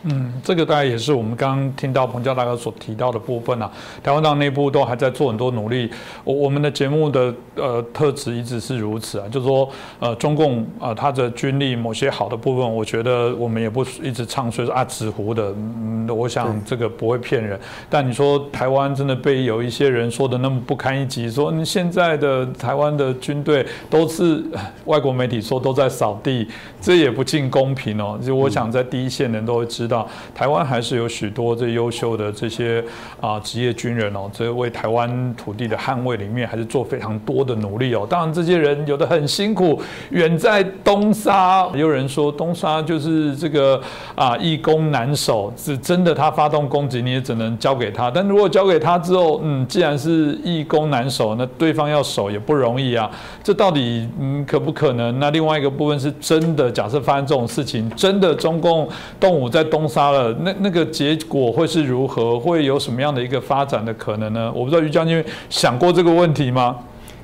[0.09, 3.69] 嗯，这个大概也是我们刚刚听到彭教大哥所提到的部分啊。
[4.05, 5.91] 台湾党内部都还在做很多努力。
[6.23, 15.53] 我我们的节目的呃特质一直是如此啊，就是说呃中共啊他的军力某些好的部分，我觉得我们也不一直唱衰说啊纸糊的。
[15.57, 17.59] 嗯，我想这个不会骗人。
[17.91, 24.45] 但你说台湾真的被有一些人说的那么不堪一击，说你现在的台湾的军队都是
[24.87, 26.47] 外国媒体说都在扫地，
[26.81, 28.17] 这也不尽公平哦。
[28.25, 29.96] 就我想在第一线人都会知道。
[30.35, 32.83] 台湾还是有许多这优秀的这些
[33.21, 38.05] 啊职业军人哦，这为台湾土地的捍卫里面还是做非常多的努力哦。
[38.09, 39.81] 当然，这些人有的很辛苦，
[40.11, 43.81] 远在东沙，也有人说东沙就是这个
[44.17, 46.17] 啊易攻难守，是真的。
[46.17, 48.11] 他发动攻击，你也只能交给他。
[48.11, 53.11] 但如果交给他之后，嗯，既然是易攻难守，那对方要守也不容易啊。
[53.45, 55.19] 这到底嗯可不可能？
[55.21, 58.89] 那另外一个部分是真的，假设发生这种事情，真的中共
[59.21, 59.87] 动武在封。
[59.97, 62.39] 杀了那那个结果会是如何？
[62.39, 64.53] 会有什么样的一个发展的可能呢？
[64.55, 66.77] 我不知道于将军想过这个问题吗？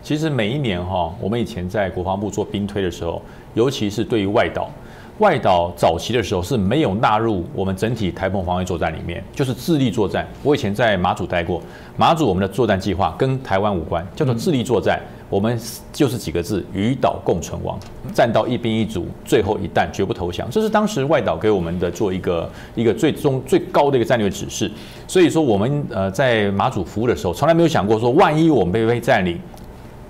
[0.02, 3.20] 其实每一年哈，我们以前在国防部做兵推的时候，
[3.52, 4.70] 尤其是对于外岛，
[5.18, 10.26] 外岛早期的时候是没有纳入我们整体台澎防卫作战里面，就是自力作战。
[10.42, 11.62] 我以前在马祖待过，
[11.96, 15.00] 马祖我们的作战计划跟台湾无关，叫做自力作战。
[15.28, 15.58] 我们
[15.92, 17.78] 就是几个字：与岛共存亡，
[18.12, 20.46] 战到一兵一卒，最后一弹绝不投降。
[20.50, 24.70] 这是当时外岛给我们的做一个一个最终最高的一个战略指示。
[25.06, 29.40] 所以说，我们呃在马祖服务的时候，从来没有想过说，万一我们被被占领，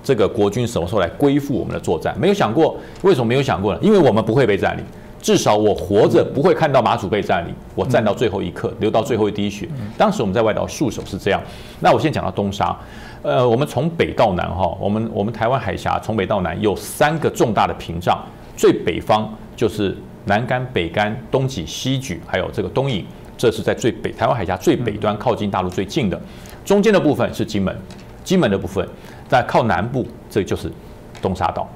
[0.03, 2.13] 这个国军什么时候来归附我们的作战？
[2.19, 2.77] 没有想过。
[3.01, 3.79] 为什么没有想过呢？
[3.81, 4.83] 因为我们不会被占领，
[5.21, 9.67] 至少我活着不会看到马祖被占领，我战到最后一刻，流到最后一滴血。
[9.97, 11.41] 当时我们在外岛戍守是这样。
[11.79, 12.77] 那我先讲到东沙。
[13.21, 18.21] 呃，我们从北到南哈，我们我们台湾海峡从北到南有三个重大的屏障，
[18.57, 19.95] 最北方就是
[20.25, 23.05] 南竿、北竿、东脊、西举，还有这个东引，
[23.37, 26.21] 这是在最北台湾海峡最北端，靠近大陆最近的。
[26.65, 27.73] 中间的部分是金门，
[28.25, 28.85] 金门的部分
[29.41, 30.71] 在靠南部，这就是
[31.21, 31.67] 东沙岛。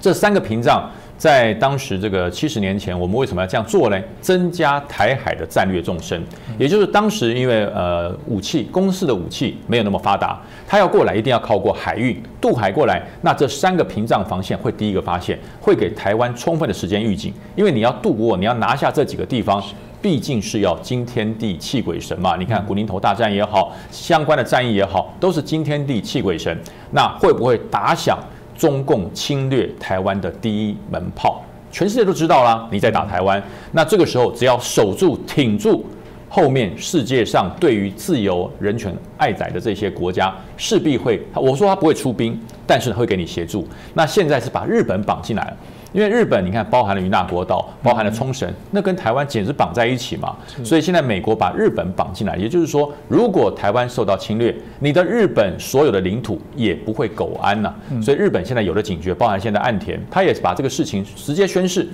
[0.00, 0.90] 这三个屏障。
[1.18, 3.96] 在当时这个七十年前，我们为什么要这样做呢？
[4.20, 6.20] 增加台海的战略纵深，
[6.58, 19.62] 也就是当时因为呃武器公司的武器没有那么发达，他要过来一定要靠过海运渡海过来，那这三个屏障防线会第一个发现，会给台湾充分的时间预警，因为你要渡过，你要拿下这几个地方，
[20.02, 22.36] 毕竟是要惊天地泣鬼神嘛。
[22.36, 26.58] 你看古宁头大战也好，相关的战役也好，都是惊天地泣鬼神，
[26.90, 28.18] 那会不会打响？
[28.54, 31.42] 中共侵略台湾的第一门炮，
[31.72, 32.68] 全世界都知道啦。
[32.70, 33.42] 你在打台湾，
[33.72, 35.84] 那这个时候只要守住、挺住，
[36.28, 43.66] 后面世界上对于自由、人权爱仔的这些国家，势必会，我说他不会出兵，但是会给你协助。
[43.94, 45.56] 那现在是把日本绑进来了。
[45.92, 50.34] 因为日本，你看包含了与那国岛，包含了冲绳，那跟台湾简直绑在一起嘛。
[50.64, 57.74] 所以现在美国把日本绑进来，也就是说，如果台湾受到侵略，你的日本所有的领土也不会苟安呐。
[58.02, 61.86] 所以日本现在有了警觉，包含现在岸田，他也是把这个事情直接宣示，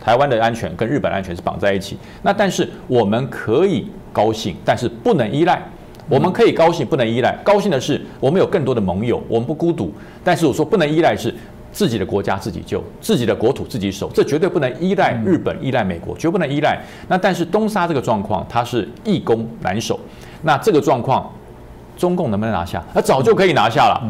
[0.00, 1.98] 台湾的安全跟日本安全是绑在一起。
[2.22, 5.62] 那但是我们可以高兴，但是不能依赖。
[6.08, 7.36] 我们可以高兴，不能依赖。
[7.44, 9.92] 高兴的是我们有更多的盟友，我们不孤独。
[10.24, 11.34] 但是我说不能依赖是。
[11.72, 16.78] 自己的国家自己救，自己的国土自己守，这绝对不能依赖日本、依赖美国，绝不能依赖。
[17.08, 19.98] 那但是东沙这个状况，它是易攻难守。
[20.42, 21.32] 那这个状况，
[21.96, 22.84] 中共能不能拿下？
[22.92, 24.02] 那早就可以拿下了。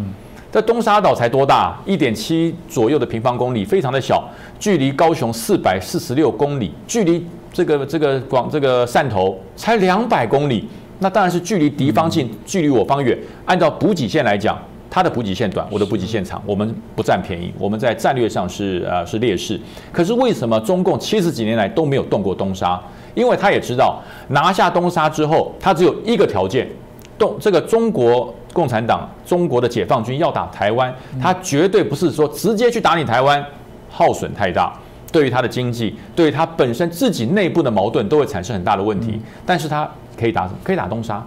[0.51, 1.75] 在东沙岛才多大？
[1.87, 4.29] 一点七左右的平方公里，非常的小。
[4.59, 10.69] 距离高雄四百四十六公里，距离这个这个广这个汕头才两百公里。
[10.99, 13.19] 那当然是距离敌方近，距离我方远。
[13.47, 14.59] 按照补给线来讲。
[14.95, 19.59] 它的补给线短，我的补给线长，我们不占便宜，我们在战略上是呃是劣势。
[19.91, 22.79] 可是为什么中共七十几年来都没有动过东沙？
[23.15, 26.69] 因为他也知道拿下东沙之后，他只有一个条件：
[27.17, 33.43] 动这个中国共产党、中国的解放军要打台湾，他绝对不是说直接去打你台湾，
[33.89, 34.79] 耗损太大，
[35.11, 39.19] 对于他的经济，对于他本身自己内部的矛盾都会产生很大的问题。
[39.47, 39.91] 但是他
[40.21, 41.27] 可以打可以打东沙。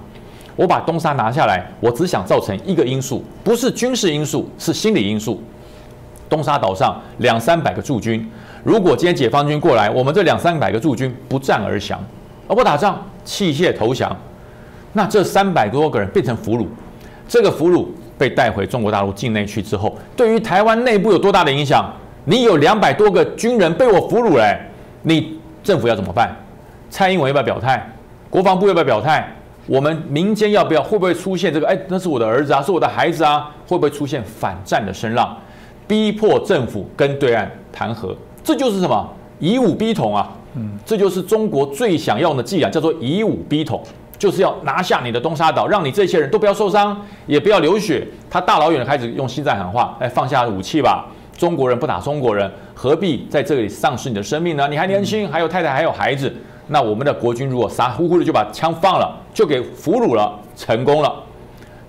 [0.56, 5.42] 我把东沙拿下来，我只想造成一个因素，不是军事因素，是心理因素。
[6.28, 8.28] 东沙岛上两三百个驻军，
[8.64, 12.00] 如果今天解放军过来，我们这两三百个驻军不战而降，
[12.48, 14.16] 而不打仗，弃械投降，
[14.94, 16.66] 那这三百多个人变成俘虏，
[17.28, 17.86] 这个俘虏
[18.18, 21.94] 被带回中国大陆境内去之后，对于台湾内部有多大的影响？
[22.24, 24.58] 你有两百多个军人被我俘虏嘞，
[25.04, 26.36] 你政府要怎么办？
[26.90, 27.88] 蔡英文要不要表态？
[28.32, 29.32] 国防部要不要表态？
[29.68, 31.68] 我们民间要不要会不会出现这个？
[31.68, 35.36] 哎，那是我的儿子啊，是我的孩子啊，会不会出现反战的声浪，
[35.88, 38.16] 逼迫政府跟对岸谈和？
[38.44, 39.10] 这就是什么
[39.40, 40.32] 以武逼统啊！
[40.54, 43.82] 嗯，这就是中国最想要的伎俩，叫做以武逼统，
[44.20, 46.96] 就是要拿下你的东沙岛，让你这些人都不要受伤，
[47.26, 48.08] 也不要流血。
[48.30, 54.68] 他大老远的开始用心在喊话，哎，放下武器吧，中国人不打中国人，何必在这里丧失你的生命呢？
[54.68, 56.32] 你还年轻，还有太太，还有孩子。
[56.68, 61.24] 那我们的国军如果傻乎乎的就把枪放了，就给俘虏了，成功了。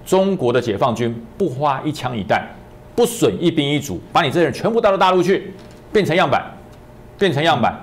[0.05, 2.47] 中国的解放军不花一枪一弹，
[2.95, 5.53] 不损一兵一卒，把你这些人全部带到大陆去，
[5.93, 6.45] 变成样板，
[7.19, 7.75] 变成样板。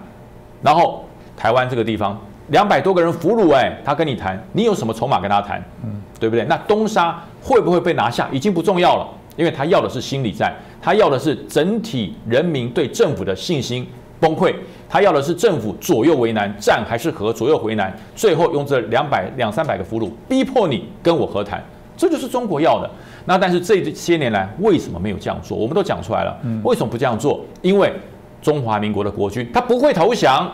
[0.62, 1.04] 然后
[1.36, 2.18] 台湾这个地方
[2.48, 5.62] 两百多个人俘虏，哎，他跟你谈，你有什么筹码跟他谈？
[5.84, 6.46] 嗯，对不对？
[6.46, 13.86] 那东沙会不会被拿下，已经不重要了，因为他要的是心理战，他要的是整体人民对政府的信心
[14.22, 14.56] 崩溃。
[14.94, 17.34] 他要的是政府左右为难，战还是和？
[17.34, 21.60] 左右为难，最后用这两百两三百个俘虏逼迫你跟我和谈，
[21.98, 22.88] 这就是中国要的。
[23.26, 25.58] 那但是这些年来为什么没有这样做？
[25.58, 27.44] 我们都讲出来了，为什么不这样做？
[27.64, 27.91] 因为
[28.39, 30.48] 中华民国的国军他不会投降，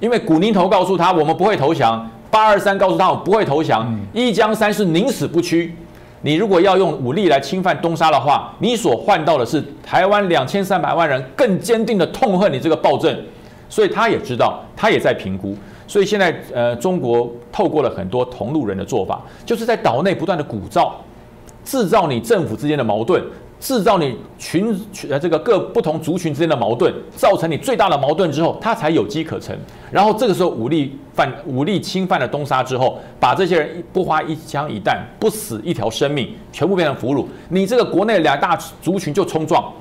[0.00, 5.74] 因为古宁头告诉他我们不会投降，八二三告诉他我们不会投降，一江山是宁死不屈。
[6.20, 13.18] 你如果要用武力来侵犯东沙的话，你所换到的是台湾两千三百万人更坚定的痛恨你这个暴政。
[13.68, 15.54] 所以他也知道，他也在评估。
[15.86, 20.90] 所以现在，呃，中国透过了很多同路人的做法，就是在岛内不断的鼓噪，
[21.64, 23.22] 制造你政府之间的矛盾，
[23.58, 29.56] 制造你群呃这个各不同族群之间的矛盾，造成你最大的矛盾之后，他才有机可乘。
[29.90, 39.72] 然后这个时候武力犯武力侵犯了东沙之后，把这些人不花一枪一弹，不死一条生命，全部变成俘虏，你这个国内两大族群就冲撞，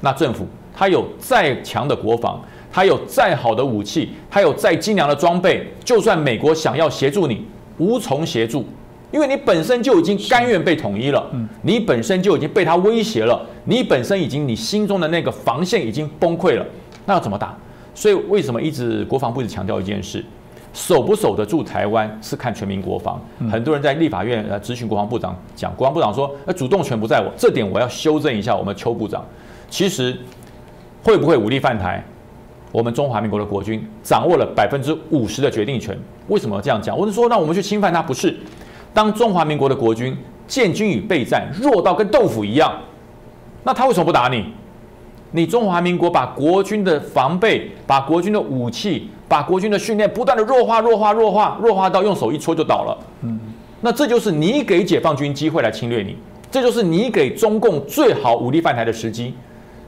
[0.00, 2.42] 那政府他有再强的国防。
[2.76, 7.42] 他有再好的武器，他有再精良的装备，就算美国想要协助你，
[7.78, 8.66] 无从协助，
[9.10, 11.26] 因为你本身就已经甘愿被统一了，
[11.62, 16.66] 你本身就已经被他威胁了，你本身已经你心中的那个防线已经崩溃了，
[17.06, 17.56] 那要怎么打？
[17.94, 20.22] 所以为什么一直国防部一直强调一件事，
[20.74, 23.18] 守不守得住台湾是看全民国防。
[23.50, 29.24] 很多人在立法院呃咨询国防部长，讲国防部长说，呃主动权不在我，这点我要修正一下我们邱部长。
[29.70, 30.14] 其实
[31.02, 32.04] 会不会武力犯台？
[32.72, 35.96] 我们中华民国的国军掌握了百分之五十的决定权。
[36.28, 36.96] 为什么这样讲？
[36.96, 38.36] 我是说，那我们去侵犯他不是？
[38.92, 42.72] 当中华民国的国军建军与备战弱到跟豆腐一样，
[43.62, 44.44] 那他为什么不打你？
[45.32, 52.98] 你中华民国把国军的防备、把国军的武器、把国军的训练不断的弱化、弱化、弱化、弱化到用手一戳就倒了。
[53.22, 53.38] 嗯，
[53.80, 56.16] 那这就是你给解放军机会来侵略你，
[56.50, 59.34] 这就是你给中共最好武力犯台的时机。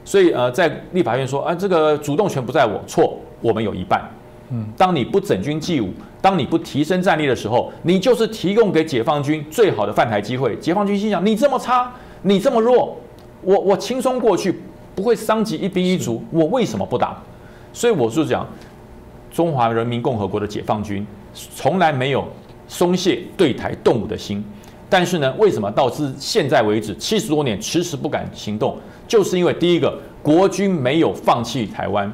[0.09, 4.01] 所以，呃，在立法院说，啊，这个主动权不在我，错，我们有一半。
[4.49, 5.91] 嗯，当你不整军纪武，
[6.23, 10.57] 当你不提升战力的时候，你就是提供给解放军最好的犯台机会。
[10.57, 11.93] 解放军心想，你这么差，
[12.23, 12.97] 你这么弱，
[13.43, 14.59] 我我轻松过去，
[14.95, 17.23] 不会伤及一兵一卒，我为什么不打？
[17.75, 18.49] 所以我是讲，
[19.31, 22.27] 中华人民共和国的解放军从来没有
[22.67, 24.43] 松懈对台动武的心，
[24.89, 28.75] 但是呢，为什么到至现在为止七十多年迟迟不敢行动？
[29.09, 32.13] 就是因为第一个，国军没有放弃台湾，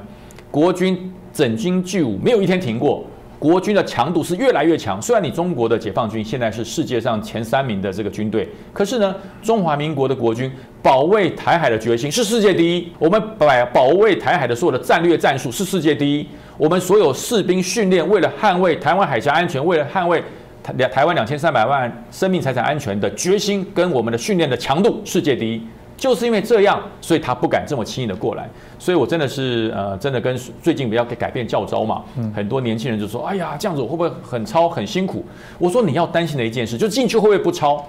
[0.51, 3.05] 国军整军聚武没有一天停过，
[3.41, 5.03] 国军的强度是越来越强。
[5.03, 12.89] 虽然你中国的解放军现在是世界上前三名的这个军队，可是呢，中华民国的国军保卫台海的决心是世界第一。
[12.99, 16.27] 我们保保卫台海的所有的战略战术是世界第一。
[16.57, 20.23] 我们所有士兵训练为了捍卫台湾海峡安全，为了捍卫
[20.63, 25.61] 台台湾两千三百万生命财产安全的决心跟我们的训练的强度世界第一。
[26.05, 28.47] 就是因为这样，所以他不敢这么轻易的过来。
[28.79, 32.03] 所以我真的是呃，真的跟最近比较改变教招嘛，
[32.37, 35.25] 很多年轻人就说：“哎呀，这样子我会不会很超很辛苦？”
[35.59, 37.83] 我说：“你要担心的一件事，就进去会不会不超？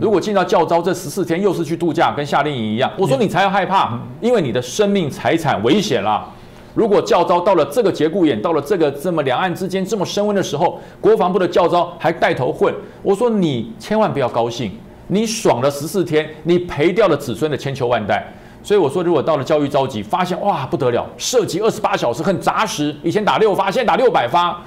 [0.00, 6.28] 如果进到教招这十四天又是去度假，跟夏令营一样，我说你才要害怕，因为你的生命财产危险了。
[6.74, 14.72] 如果教招到了这个节骨眼，到了这个这么两岸之间这么升温的时候，国防部的教招还带头混，我说你千万不要高兴。”
[15.08, 18.24] 你爽了十四天，你赔掉了子孙的千秋万代。
[18.62, 22.96] 所以我说，如果到了教育召集，发现哇不得了，射击二十八小时很扎实。
[23.02, 24.58] 以前打六发，现在打六百发。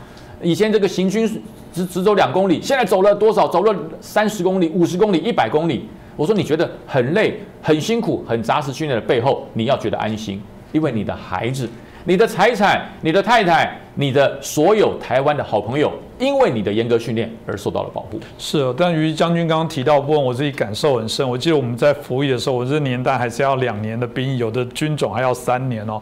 [0.41, 1.27] 以前这个行军
[1.73, 3.47] 只只走两公里，现在走了多少？
[3.47, 5.89] 走了三十公里、五十公里、一百公里。
[6.15, 10.39] 我说你觉得很累、很辛苦、很扎实训练的背后，你要觉得安心，
[10.71, 11.67] 因为你的孩子。
[12.07, 18.17] 你的财产、你的太太、你的所有台湾的好朋友，因为你的严格训练而受到了保护。
[18.37, 21.27] 是啊，但于将军刚刚提到部分，我自己感受很深。
[21.27, 26.01] 我记得我们在服役的时候，我这年代还是要两年的兵役，有的军种还要三年哦。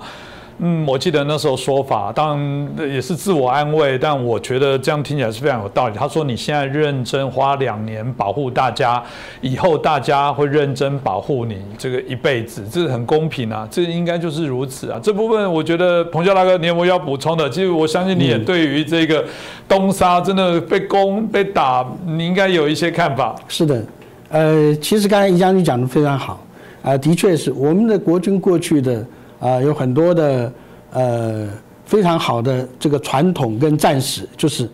[0.59, 5.95] 嗯，我记得那时候说法，当然也是自我安慰，但我觉得这样听起来是非常有道理。
[5.97, 9.03] 他说：“你现在认真花两年保护大家，
[9.41, 17.49] 以后大家会认真保护你这个一辈子，这是很公平啊，这应该就是如此啊。”这部分我觉得彭教大哥，你有没有要补充的？
[17.49, 19.25] 其实我相信你也对于这个
[19.67, 23.35] 东沙真的被攻被打，你应该有一些看法。
[23.49, 23.83] 是的，
[24.29, 26.41] 呃，其实刚才宜将军讲的非常好
[26.81, 29.05] 啊，的确是我们的国军过去的。
[29.39, 30.53] 啊，有很多的
[30.91, 31.47] 呃
[31.85, 34.67] 非常好的这个传统跟战史，就是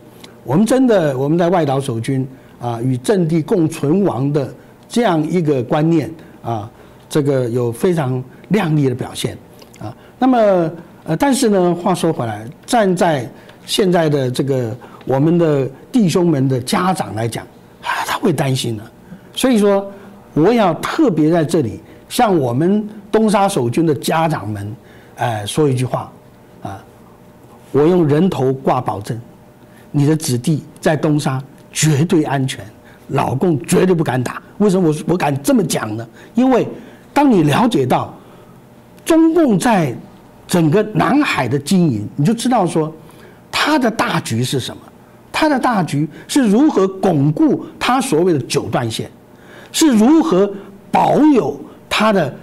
[0.44, 2.26] 我们真的我们在外岛守军
[2.60, 4.54] 啊与阵地共存亡的
[4.88, 6.70] 这样一个观念啊，
[7.10, 9.38] 这个有非常亮丽的表现
[9.80, 9.94] 啊。
[10.20, 10.72] 那么
[11.04, 13.28] 呃，但是呢，话说回来，站在
[13.66, 17.44] 现在的这个我们的弟兄们的家长来讲
[17.82, 18.84] 啊，他会担心的。
[19.36, 19.92] 所以说，
[20.34, 22.88] 我要特别在这里向我们。
[23.12, 24.76] 东沙守军的家长们，
[25.18, 26.10] 哎，说一句话，
[26.64, 26.82] 啊，
[27.74, 29.20] 我用人头挂保证，
[29.92, 31.44] 你的子弟在东沙
[31.74, 32.66] 绝对安全，
[33.10, 34.42] 老共绝对不敢打。
[34.60, 36.08] 为什么我我敢这么讲呢？
[36.36, 36.66] 因为
[37.14, 38.14] 当你了解到
[39.04, 39.94] 中共在
[40.48, 42.94] 整个南海的经营，你就知道说
[43.52, 44.82] 他的大局是什么。
[45.34, 49.12] 他的大局是如何巩固他所谓的九段线，
[49.72, 50.50] 是如何
[50.90, 51.60] 保有
[51.90, 52.34] 他的。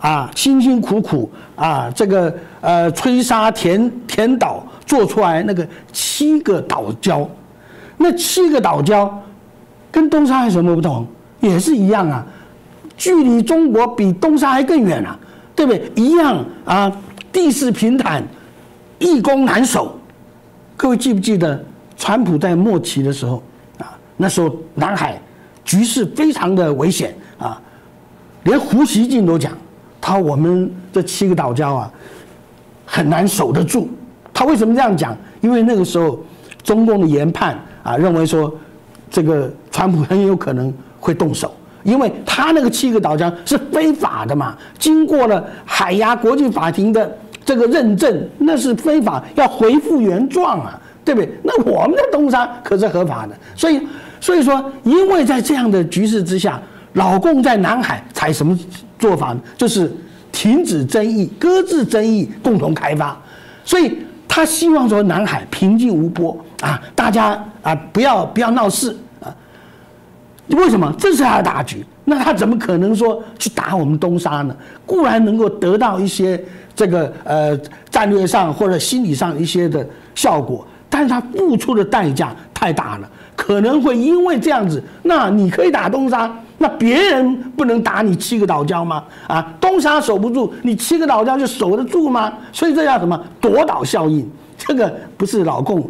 [0.00, 7.26] 啊，辛辛苦苦啊，这个呃，吹沙填填岛做出来那个七个岛礁，
[7.96, 9.10] 那七个岛礁
[9.90, 11.06] 跟东沙有什么不同？
[11.40, 12.26] 也是一样啊，
[12.96, 15.18] 距离中国比东沙还更远啊，
[15.54, 15.90] 对不对？
[15.94, 16.90] 一样啊，
[17.32, 18.22] 地势平坦，
[18.98, 19.98] 易攻难守。
[20.76, 21.62] 各位记不记得，
[21.96, 23.42] 川普在末期的时候
[23.78, 25.20] 啊，那时候南海
[25.64, 27.60] 局势非常的危险啊，
[28.44, 29.52] 连胡锡进都讲。
[30.06, 31.90] 他我们这七个岛礁啊，
[32.84, 33.88] 很难守得住。
[34.32, 35.16] 他为什么这样讲？
[35.40, 36.16] 因为那个时候，
[36.62, 38.54] 中共的研判啊，认为说，
[39.10, 41.52] 这个川普很有可能会动手，
[41.82, 51.28] 因为他那个七个岛礁是非法的嘛，经过了海牙国际法庭的这个认证，那是非法，要恢复原状啊，对不对？
[51.42, 53.84] 那我们的东沙可是合法的，所以，
[54.20, 56.62] 所以说，因为在这样的局势之下。
[56.96, 58.58] 老共在南海采什么
[58.98, 59.40] 做法呢？
[59.56, 59.90] 就是
[60.32, 63.16] 停止争议、搁置争议、共同开发。
[63.64, 69.28] 所以他希望说南海平静无波啊，大家啊不要不要闹事啊。
[70.48, 70.90] 为什么？
[70.98, 71.84] 这是他的大局。
[72.04, 74.56] 那他怎么可能说去打我们东沙呢？
[74.86, 76.42] 固然能够得到一些
[76.74, 77.58] 这个呃
[77.90, 86.32] 战略上或者心理上一些的效果，但是他付出的代价太大了，可能会因为这样子，那你可以打东沙。
[86.58, 89.04] 那别人不能打你七个岛礁吗？
[89.26, 92.32] 啊，东沙守不住，你七个岛礁就守得住吗？
[92.52, 94.26] 所以这叫什么夺岛效应？
[94.56, 95.86] 这个不是老共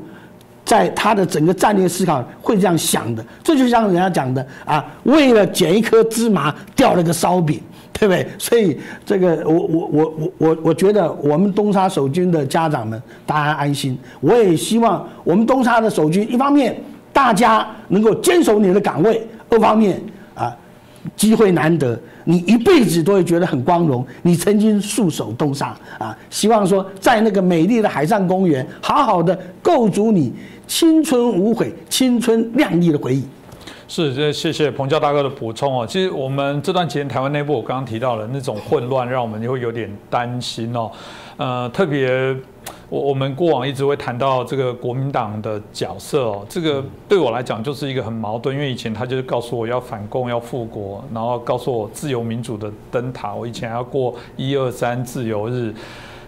[0.65, 3.25] 在他的整个战略思考会这样想的。
[3.45, 7.61] 这就像人家讲的啊，为了捡一颗芝麻掉了个烧饼，
[7.93, 8.27] 对不对？
[8.37, 13.97] 所以这个我我我我我我觉得我们东沙守军的家长们大家安心。
[14.21, 16.77] 我也希望我们东沙的守军一方面
[17.13, 20.03] 大家能够坚守你的岗位，二方面。
[21.15, 24.05] 机会难得，你一辈子都会觉得很光荣。
[24.23, 30.33] 你曾经束手东沙啊，希望说在那个美丽的海上公园，好好的构筑你
[30.67, 33.25] 青春无悔、青春亮丽的回忆。
[33.89, 35.87] 是，这谢谢彭教大哥的补充哦。
[35.87, 40.91] 其实我们这段期间台湾内部，我刚刚提到了那种混乱，让我们就会有点担心哦。
[41.37, 42.35] 呃，特别。
[42.89, 55.75] 我我们过往一直会谈到这个国民党的角色哦，这个对我来讲就是一个很矛盾，因为以前他就是告诉我要反共要复国，然后告诉我自由民主的灯塔，我以前要过一二三自由日。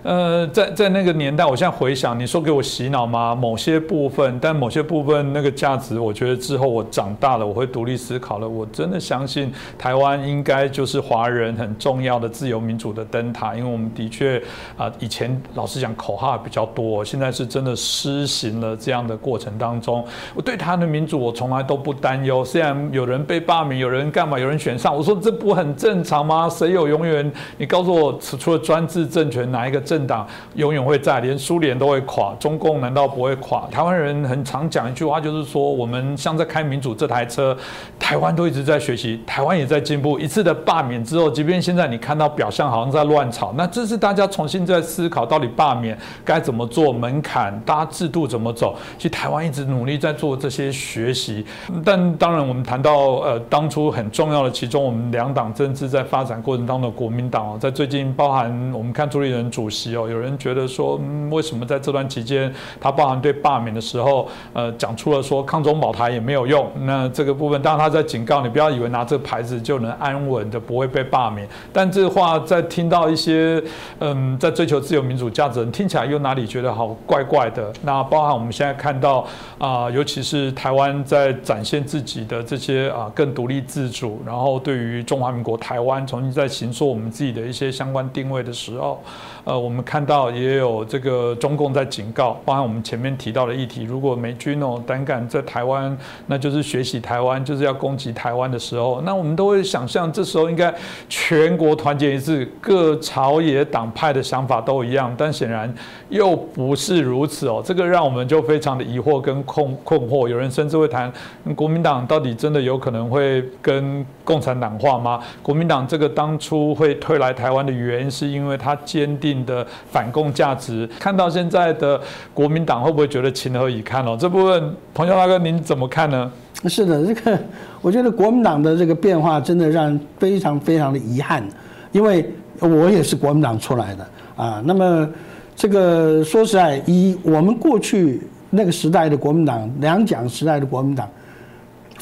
[0.03, 3.35] 呃，在在那个年代，我现在回想，你说给我洗脑吗？
[3.35, 8.49] 某些部分，但某些部分那个价值，我觉得之后我长大了，我会独立思考了。
[8.49, 14.41] 我真的相信台湾应该就是华人很重要的自由民主的灯塔，因为我们的确
[14.77, 22.45] 啊，以前老实讲口号比较多，现在是真的施行了这样的过程当中，我对他的民主我从来都不担忧。
[22.45, 26.49] 虽然有人被罢免，有人干嘛，有人选上，我说这不很正常吗？
[26.49, 27.31] 谁有永远？
[27.57, 33.67] 你告诉我，除了专制政权，哪一个政党永远会在，连苏联都会垮，中共难道不会垮？
[33.71, 37.57] 台湾人很常讲一句话，就是说我们像在开民主这台车，
[37.99, 40.19] 台湾都一直在学习，台湾也在进步。
[40.19, 48.77] 一次的罢免之后，即便现在你看到表象好像在乱吵，那这是大家重新在思考，到底罢免该怎么做，门槛、大家制度怎么走。
[48.99, 51.47] 其实台湾一直努力在做这些学习，
[51.83, 59.78] 但当然我们谈到呃当初很重要的其中，我们两党政治在发展过程当中的国民党哦，在最近包含我们看朱立伦主席。
[59.87, 61.01] 有人觉得说，
[61.31, 66.71] 为什么在这段期间，他包含对罢免的时候，呃，讲出了说抗中保台也没有用。
[66.83, 71.49] 那这个部分，当然他在警告你，不要以为拿这个牌子就能安稳的不会被罢免。
[71.73, 73.63] 但这话在听到一些，
[74.01, 77.73] 嗯，在追求自由民主价值人听起来又哪里觉得好怪怪的？
[77.83, 79.27] 那包含我们现在看到
[79.59, 89.03] 啊，尤其是台湾在展现自己的这些啊更独立自主，然后对于中华民国台湾重新在行说我们自己的一些相关定位的时候，
[89.49, 95.97] 呃，我们看到也有这个中共在警告，包含我们前面提到的议题，如果美军哦胆敢在台湾，
[96.27, 100.71] 那就是学习台湾，就是要攻击台湾的时候，那我们都会想象这时候应该
[101.09, 105.75] 全国团结一致，各朝野党派的想法都一样，但显然
[106.11, 110.29] 又不是如此哦，这个让我们就非常的疑惑跟困困惑。
[110.29, 111.11] 有人甚至会谈，
[111.57, 115.19] 国民党到底真的有可能会跟共产党化吗？
[115.43, 120.89] 国民党这个当初会退来台湾的原因，是因为他坚定的反共价值。
[120.99, 122.01] 看到现在的
[122.33, 124.17] 国民党，会不会觉得情何以堪哦？
[124.19, 126.31] 这部分，彭教大哥您怎么看呢？
[126.65, 127.39] 是的，这个
[127.81, 131.47] 我觉得国民党的这个变化真的让人非常非常的遗憾，
[131.93, 132.29] 因为
[132.59, 134.61] 我也是国民党出来的啊。
[134.65, 135.09] 那么
[135.55, 141.09] 这个说实在，以我们过去那个时代的国民党，两蒋时代的国民党，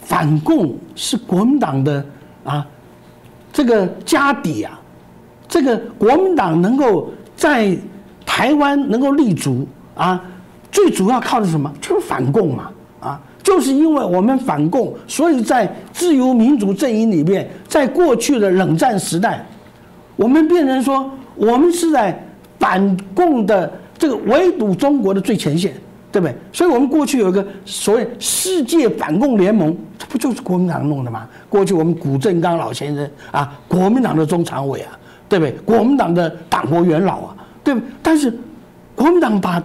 [0.01, 2.03] 反共是国民党的
[2.43, 2.67] 啊
[3.53, 4.81] 这个家底啊。
[5.49, 7.77] 这个国民党能够在
[8.25, 10.21] 台湾能够立足啊，
[10.73, 11.73] 最主要靠的是什么？
[11.81, 12.71] 就是反共嘛
[13.01, 13.21] 啊。
[13.43, 19.47] 就是因为我们反共，所以在自由民主阵营里面，在过去的冷战时代，
[20.17, 22.21] 我们变成说，我们是在
[22.59, 25.73] 反共的这个围堵中国的最前线，
[26.11, 26.35] 对不对？
[26.53, 31.29] 所以我们过去有一个所谓世界反共联盟，这不就是国民党弄的吗？
[31.49, 34.99] 过去我们古正刚老先生啊，国民党的中常委啊，
[35.29, 35.53] 对不对？
[35.65, 37.89] 国民党的党国元老啊，对不对？
[38.03, 38.33] 但是
[38.95, 39.63] 国民党把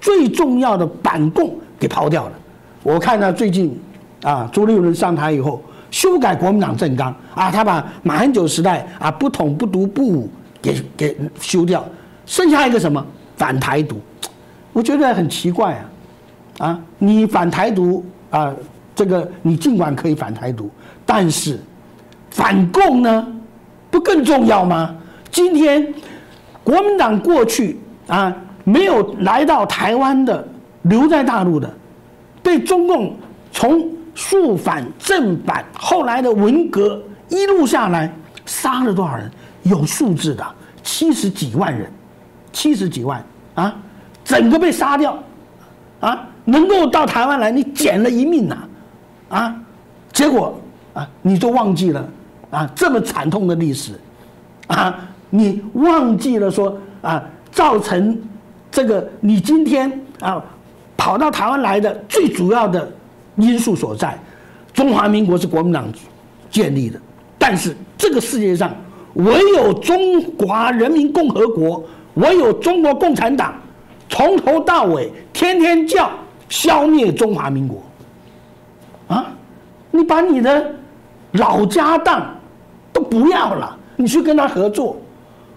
[0.00, 2.32] 最重要的反共给抛掉了。
[2.82, 3.78] 我看到最近，
[4.22, 10.30] 啊，朱立伦上台以后，修改国民党政纲啊，他把马英九时代啊不统不独不武
[10.62, 11.84] 给给修掉，
[12.24, 13.04] 剩下一个什么
[13.36, 14.00] 反台独，
[14.72, 15.74] 我觉得很奇怪
[16.58, 18.54] 啊，啊，你反台独啊，
[18.94, 20.70] 这个你尽管可以反台独，
[21.04, 21.58] 但是
[22.30, 23.26] 反共呢，
[24.00, 24.94] 更重要吗？
[25.30, 25.94] 今天
[26.64, 27.78] 国民党过去
[28.08, 28.34] 啊
[28.64, 30.46] 没有来到台湾的，
[30.82, 31.72] 留在大陆的。
[32.42, 33.14] 被中共
[33.52, 38.12] 从肃反正反，后来的文革一路下来，
[38.46, 39.30] 杀了多少人？
[39.62, 40.44] 有数字的，
[40.82, 41.90] 七十几万人，
[42.50, 43.22] 七十几万
[43.54, 43.76] 啊，
[44.24, 45.16] 整个被杀掉，
[46.00, 48.56] 啊，能够到台湾来，你捡了一命呐，
[49.28, 49.54] 啊，
[50.12, 50.58] 结果
[50.94, 52.08] 啊，你都忘记了
[52.50, 53.92] 啊，这么惨痛的历史，
[54.66, 54.98] 啊，
[55.30, 58.20] 你忘记了说啊，造成
[58.70, 59.90] 这个你今天
[60.20, 60.44] 啊。
[60.96, 62.92] 跑到台湾来的最主要的
[63.36, 64.18] 因素所在，
[64.74, 65.90] 中华民国是国民党
[66.50, 67.00] 建立的，
[67.38, 68.70] 但是这个世界上
[69.14, 71.82] 唯有中华人民共和国，
[72.16, 73.54] 唯有中国共产党
[74.10, 76.10] 从头到尾天天叫
[76.50, 77.82] 消灭中华民国，
[79.08, 79.32] 啊，
[79.90, 80.70] 你把你的
[81.32, 82.22] 老家当
[82.92, 84.96] 都不要了，你去跟他合作，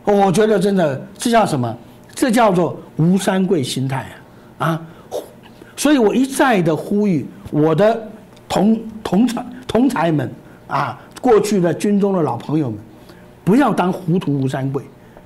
[0.04, 1.76] 我觉得真的这叫什么？
[2.14, 4.06] 这叫做吴三桂心态
[4.60, 4.82] 啊，啊。
[5.76, 8.00] 所以我一再的呼吁我的
[8.48, 10.32] 同同才同才们
[10.68, 12.78] 啊，过去的军中的老朋友们，
[13.44, 14.84] 不要当糊涂吴三桂，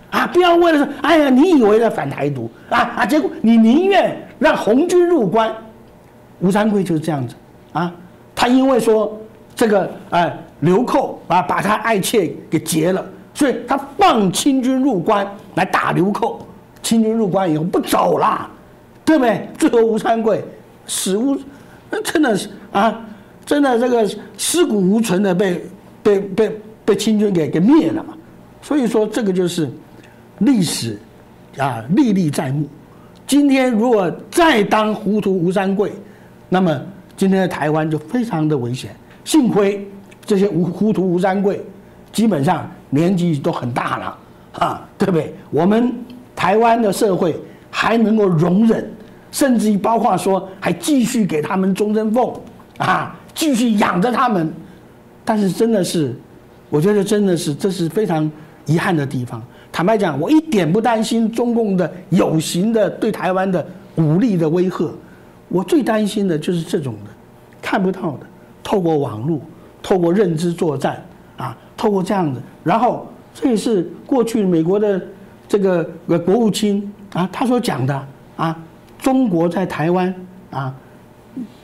[0.10, 5.54] 啊，不要为了说，哎呀，你以为在反台独啊啊，结果你宁愿让红军入关，
[6.40, 7.36] 吴三桂就是这样子
[7.74, 7.94] 啊，
[8.34, 9.16] 他因为说
[9.54, 16.46] 这个哎流寇啊，把他爱妾给劫了，所以他放清军入关来打流寇，
[16.82, 18.50] 清军入关以后不走了。
[19.06, 19.48] 对不对？
[19.58, 20.44] 最后吴三桂
[20.86, 21.40] 死无，
[22.04, 23.06] 真的是啊，
[23.46, 24.06] 真的这个
[24.38, 25.66] 尸骨无存的被
[26.04, 28.14] 被被被清军给给灭了嘛。
[28.62, 29.72] 所以说这个就是
[30.40, 31.00] 历史
[31.58, 32.68] 啊，历历在目。
[33.26, 35.90] 今天如果再当糊涂吴三桂，
[36.50, 36.78] 那么
[37.16, 38.94] 今天的台湾就非常的危险。
[39.24, 39.90] 幸亏
[40.28, 41.60] 这些无糊涂吴三桂
[42.12, 44.18] 基本上年纪都很大了
[44.60, 45.34] 啊，对不对？
[45.50, 45.92] 我们
[46.36, 47.36] 台湾的社会
[47.72, 48.88] 还能够容忍。
[49.30, 52.40] 甚至于包括说，还继续给他们终身俸，
[52.78, 54.52] 啊，继续养着他们。
[55.26, 56.16] 但是真的是，
[56.70, 58.32] 我觉得真的是这是非常
[58.66, 59.44] 遗憾的地方。
[59.70, 63.64] 坦白讲，我一点不担心中共的有形的对台湾的
[63.96, 64.90] 武力的威吓，
[65.50, 67.12] 我最担心的就是这种的
[67.62, 68.26] 看不到的，
[68.64, 69.40] 透过网络，
[69.88, 71.02] 透过认知作战，
[71.38, 75.02] 啊，透过这样子，然后这也是过去美国的
[75.48, 75.82] 这个
[76.26, 78.60] 国务卿啊，他所讲的啊，
[79.00, 80.14] 中国在台湾
[80.52, 80.76] 啊，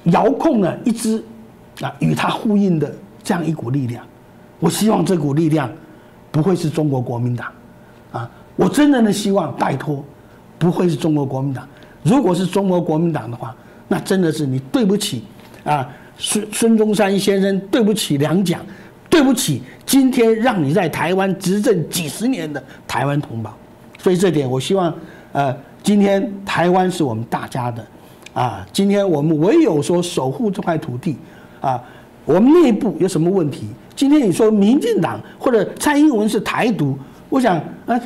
[0.03, 1.21] 遥控了一支
[1.81, 2.89] 啊与他呼应的
[3.21, 4.01] 这样一股力量。
[4.61, 5.69] 我希望这股力量
[6.31, 7.51] 不会是中国国民党
[8.13, 10.01] 啊，我真正的希望，拜托，
[10.57, 11.67] 不会是中国国民党。
[12.03, 13.53] 如果是中国国民党的话，
[13.89, 15.25] 那真的是你对不起
[15.65, 18.59] 啊，孙孙中山先生，对不起两蒋，
[19.09, 23.53] 对不起今天让你在台湾执政几十年的台湾同胞。
[23.97, 24.93] 所以这点，我希望，
[25.31, 27.85] 呃，今天台湾是我们大家的，
[28.33, 31.17] 啊，今天我们唯有说守护这块土地，
[31.61, 31.81] 啊，
[32.25, 33.67] 我们内部有什么问题？
[33.95, 36.97] 今天你说民进党或者蔡英文是台独，
[37.29, 37.99] 我想，啊，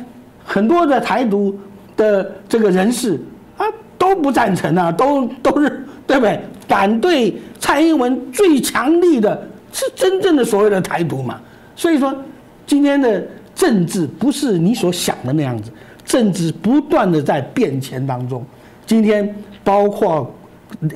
[0.44, 1.58] 很多的台独
[1.96, 3.20] 的这个人士
[3.56, 3.64] 啊
[3.96, 6.40] 都不赞成啊，都都是对不对？
[6.68, 11.40] 反对蔡英文最强力的是真正的所谓的台独嘛？
[11.74, 12.14] 所以说，
[12.66, 15.72] 今天的政治不是你所想的那样子。
[16.04, 18.42] 政治不断的在变迁当中，
[18.86, 20.34] 今天包括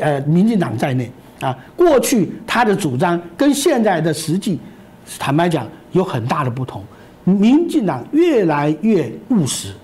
[0.00, 4.58] 呃民进党在内啊，过去他的主张跟现在的实际，
[5.18, 6.82] 坦白讲有很大的不同。
[7.24, 9.74] 民进党越来越务实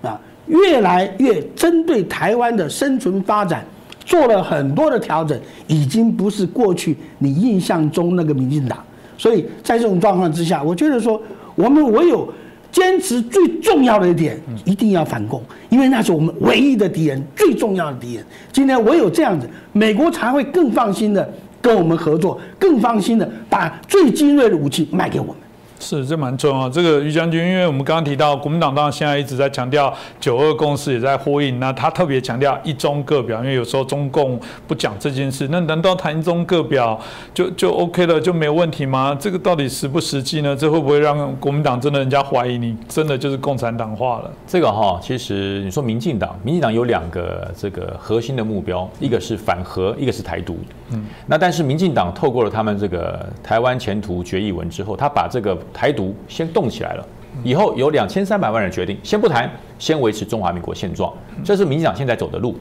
[0.00, 3.62] 啊，越来越针对台湾的生存发展
[4.08, 8.82] 做了很多的调整，已经不是过去你印象中那个民进党。
[9.16, 11.20] 所以在这种状况之下，我觉得说
[11.54, 12.26] 我们唯有。
[12.70, 18.24] 坚持最重要的一点，一定要反攻，因为那是我们唯一的敌人，最重要的敌人。
[18.52, 21.26] 今天唯有这样子，美国才会更放心的
[21.62, 25.34] 跟我们合作，更放心的把最精锐的武器卖给我们。
[25.80, 26.68] 是，这蛮重要。
[26.68, 31.60] 这个于将军，因为我们刚刚提到国民党当然现在一直在强调九二共识，也在呼应。
[31.60, 36.98] 那他特别强调一中各表，因为有时候中共不讲这件事，那难道谈一中各表
[37.32, 39.16] 就就 OK 了，就没有问题吗？
[39.18, 40.54] 这个到底实不实际呢？
[40.54, 44.30] 这会不会让国民党真的人家怀疑你真的就是共产党化了？
[44.46, 50.58] 这个哈，其实你说民进党，民进党有两个这个核心的目标，一个是反核，一个是台独。
[50.90, 55.56] 嗯，那但是民进党透过了他们这个台湾前途决议文之后，他把这个。
[55.72, 57.06] 台独先动起来了，
[57.42, 61.12] 以后有两千三百万人决定先不谈，先维持中华民国现状，
[61.44, 62.56] 这是民进党现在走的路。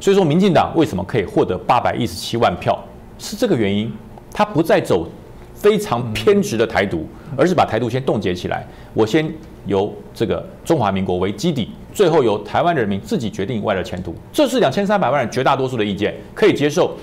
[0.00, 2.78] 所以说，民进党为什么可以获得八百一十七万票，
[3.18, 3.92] 是这个原因。
[4.32, 5.06] 他不再走
[5.52, 7.04] 非常偏执的台独，
[7.36, 8.64] 而是把台独先冻结起来。
[8.94, 9.28] 我先
[9.66, 14.14] 由这个中华民国为基底，最后由台湾人民自己决定未来的前途。
[14.32, 16.96] 这是两千三百万人绝大多数的意见，可以接受。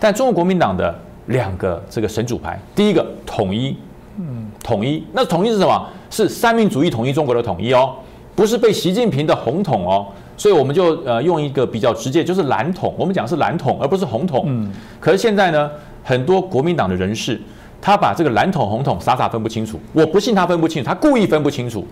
[0.00, 0.92] 但中国国民党的
[1.26, 3.76] 两个这个神主牌，第一个统一。
[4.18, 5.86] 嗯，统一，那统一是什么？
[6.10, 7.94] 是三民主义统一中国的统一哦，
[8.34, 10.06] 不是被习近平的红统哦。
[10.36, 12.92] 所以我们就呃用一个比较直接，就是蓝统。
[12.98, 14.44] 我们讲是蓝统，而不是红统。
[14.48, 14.72] 嗯。
[14.98, 15.70] 可是现在呢，
[16.02, 17.40] 很多国民党的人士，
[17.80, 19.78] 他把这个蓝统红统傻傻分不清楚。
[19.92, 21.86] 我不信他分不清楚，他故意分不清楚。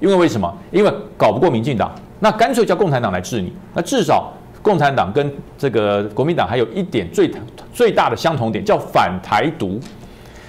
[0.00, 0.52] 因为为什么？
[0.70, 1.90] 因为搞不过民进党，
[2.20, 3.50] 那干脆叫共产党来治你。
[3.72, 4.30] 那至少
[4.60, 7.32] 共产党跟这个国民党还有一点最
[7.72, 9.80] 最大的相同点，叫反台独。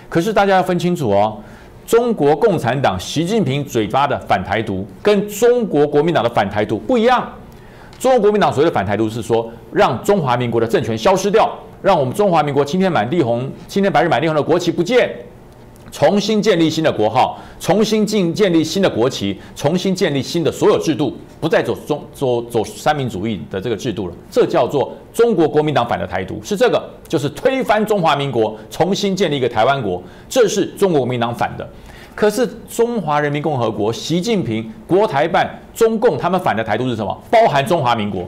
[0.09, 1.37] 可是大家要分清楚哦，
[1.87, 7.25] 中国共产党习近平嘴巴的反台独跟中国国民党的反台独不一样。
[7.97, 11.49] 中国国民党所谓的反台独是说，让中华民国的政权消失掉，
[11.81, 15.09] 让我们中华民国青天满地红、青天白日满地红的国旗不见。
[15.97, 21.11] 重新建立新的国号，重新建建立新的国旗，重新建立新的所有制度，
[21.41, 24.13] 不再走中走走三民主义的这个制度了。
[24.29, 29.99] 这叫做中国国民党反的台独，是这个，就是推翻中华民国，重新建立一个台湾国，
[30.29, 31.67] 这是中国国民党反的。
[32.13, 37.19] 可是中华人民共和国习近平国台办中共他们反的台独是什么？
[37.31, 38.23] 包含中华民国，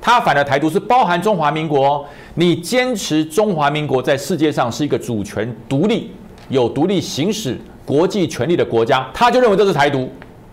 [0.00, 1.86] 他反的台独是包含中华民国。
[1.86, 6.10] 哦你坚持中华民国在世界上是一个主权独立。
[6.52, 10.06] 有独立行使国际权利的国家，他就认为这是台独。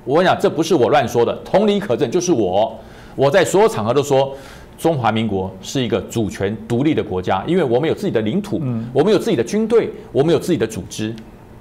[0.05, 2.73] 我跟你讲，这不是我乱说的，同理可证，就是我。
[3.17, 4.33] 我在所有场合都说，
[4.77, 8.61] 中华民国是一个主权独立的国家，因为我们有自己的领土，
[8.93, 11.13] 我们有自己的军队，我们有自己的组织，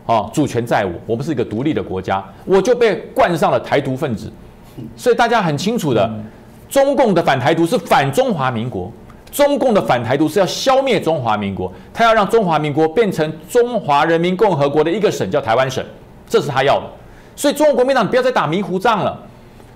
[0.06, 4.30] 啊，主权在我，我们是一个独立的国家，我就被冠上了台独分子。
[4.96, 6.08] 所以大家很清楚的，
[6.68, 8.92] 中共的反台独是反中华民国。
[9.30, 15.84] 中共的反台独是要消灭中华民国，他要让中华民国变成中华人民共和国的一个省，叫台湾省，
[16.26, 16.86] 这是他要的。
[17.36, 19.18] 所以中国国民党不要再打迷糊仗了。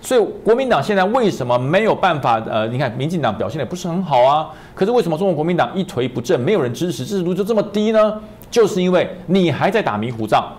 [0.01, 2.43] 所以国民党现在为什么没有办法？
[2.51, 8.21] 呃，你看民进党表现的不是很好啊，可是为什么中国国民党一颓不振，没有人支持，支持度就这么低呢？
[8.51, 10.53] 就是因为你还在打迷糊仗。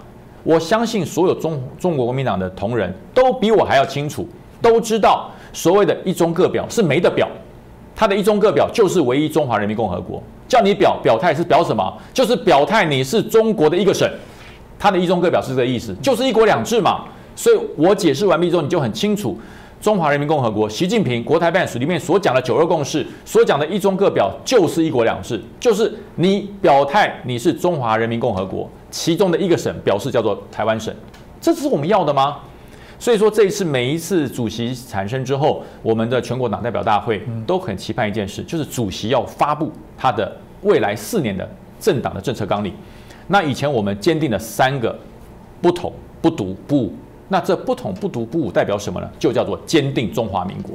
[0.43, 4.25] 我相信所有中中国国民党的同仁都比我还要清楚，
[4.61, 7.27] 都知道所谓的一中各表是没得表。
[7.95, 11.93] 他的一中各表就是唯一中华人民共和国，叫你表表态是表什么？
[12.13, 14.09] 就是表态你是中国的一个省。
[14.79, 17.05] 他的一中各表是这个意思，就是一国两制嘛。
[17.35, 19.37] 所以我解释完毕之后，你就很清楚，
[19.79, 30.93] 中华人民共和国习近平国台办里面所讲的九二共识，所讲的一中各表，就是一国两制，就是你表态你是中华人民共和国其中的一个省，表示叫做台湾省，
[31.39, 32.37] 这是我们要的吗？
[33.03, 41.45] 所以说这一次每一次主席产生之后，我们的全国党代表大会都很期盼一件事，就是主席要发布他的未来四年的
[41.81, 42.73] 政党的政策纲领。
[43.27, 44.97] 那以前我们坚定了三个
[45.61, 46.93] 不统、不独、不武。
[47.27, 49.09] 那这不统不独不武代表什么呢？
[49.19, 50.73] 就叫做坚定中华民国，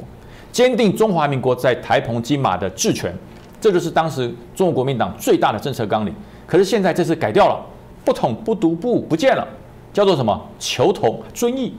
[0.51, 3.11] 坚定中华民国在台澎金马的治权，
[3.59, 6.13] 这就是当时中国国民党最大的政策纲领。
[6.45, 7.59] 可是现在这次改掉了，
[8.05, 9.47] 不统不独不武不见了，
[9.91, 10.39] 叫做什么？
[10.59, 11.73] 求同尊义。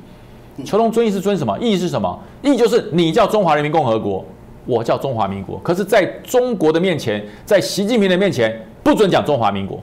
[0.65, 1.57] 求同尊义是尊什么？
[1.59, 2.19] 义是什么？
[2.43, 4.25] 义就是你叫中华人民共和国，
[4.67, 5.59] 我叫中华民国。
[5.63, 9.81] 可是在中国的面前，在习近平的面前，不准讲中华民国。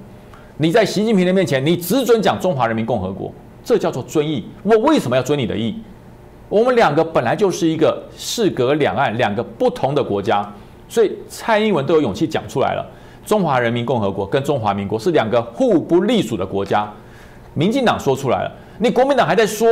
[0.58, 3.32] 你在习近平的面前，你只准讲中华人民共和国。
[3.64, 4.46] 这叫做尊义。
[4.64, 5.76] 我为什么要尊你的义？
[6.50, 10.50] 我们两个本来就是一个事隔两岸两个不同的国家，
[10.88, 12.86] 所以蔡英文都有勇气讲出来了。
[13.26, 16.90] 中华人民共和国跟中华民国是两个互不隶属的国家。
[17.54, 19.68] 民进党说出来了，你国民党还在说，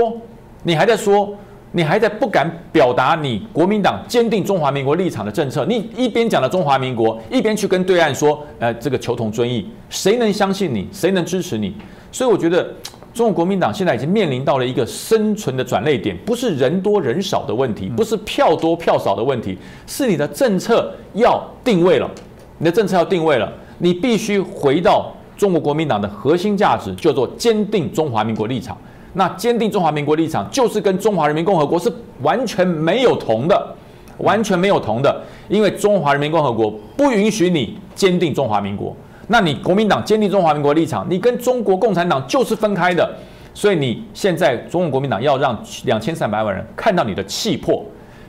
[0.65, 1.33] 你还在说，
[1.71, 5.63] 你还在不敢表达你国民党坚定中华民国立场的政策。
[5.65, 10.87] 你一边讲了中华民国，一边去跟对岸说，呃，这个求同尊异，谁能相信你？
[10.91, 11.73] 谁能支持你？
[12.11, 12.67] 所以我觉得。
[13.13, 22.11] 中国国民党现在已经面临到了一个生存的转捩点，不是人多人少的问题，不是票多票少的问题，是你的政策要定位了。
[22.57, 28.77] 你的政策要定位了，你必须回到中国国民党的核心价值，叫做坚定中华民国立场。
[29.17, 33.75] 那坚定中华民国立场，就是跟中华人民共和国是完全没有同的，
[34.17, 38.93] 完全没有同的，因为中华人民共和国不允许你坚定中华民国。
[39.27, 43.09] 那你国民党坚定中华民国立场，你跟中国共产党就是分开的，
[43.53, 47.83] 所以你现在中国国民党要让两千三百万人看到你的气魄，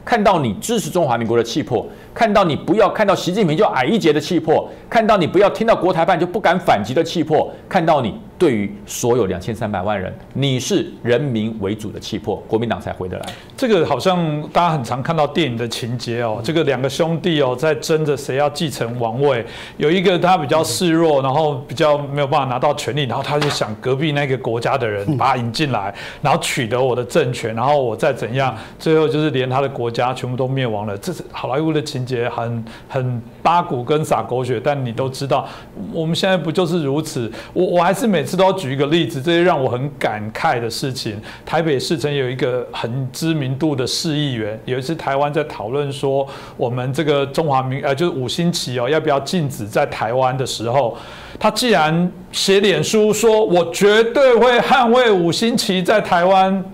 [0.04, 1.84] 看到你支持中华民国的气魄，
[2.14, 8.14] 看到你不要看到习近平就矮一截的气魄，看到你不要听到国台办就不敢反击的气魄，看到你。
[8.38, 13.26] 对于所有两千三百万人，你是人民为主的气魄，国民党才回得来。
[13.56, 19.44] 这个好像大家很常看到电影的情节哦，这个两个兄弟哦在争着谁要继承王位，
[19.78, 30.96] 有一个他比较示弱，然后比较没有办法拿到权力，然后他就想隔壁那个国家的人把他引进来，然后取得我的政权，然后我再怎样，最后就是连他的国家全部都灭亡了。
[30.98, 35.48] 这是好莱坞的情节，很很八股跟撒狗血，但你都知道，
[35.92, 37.30] 我们现在不就是如此？
[37.54, 41.18] 我我还是每次都举一个例子，这些让我很感慨的事情。
[41.46, 46.26] 台北市曾有一个很知名度的市议员，有一次台湾在讨论说，
[46.56, 50.98] 我们这个中华民呃就是五星旗哦，要不要禁止在台湾的时候，
[51.38, 56.64] 他既然写脸书说，我绝对会捍卫五星旗在台湾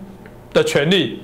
[0.53, 1.21] 的权利。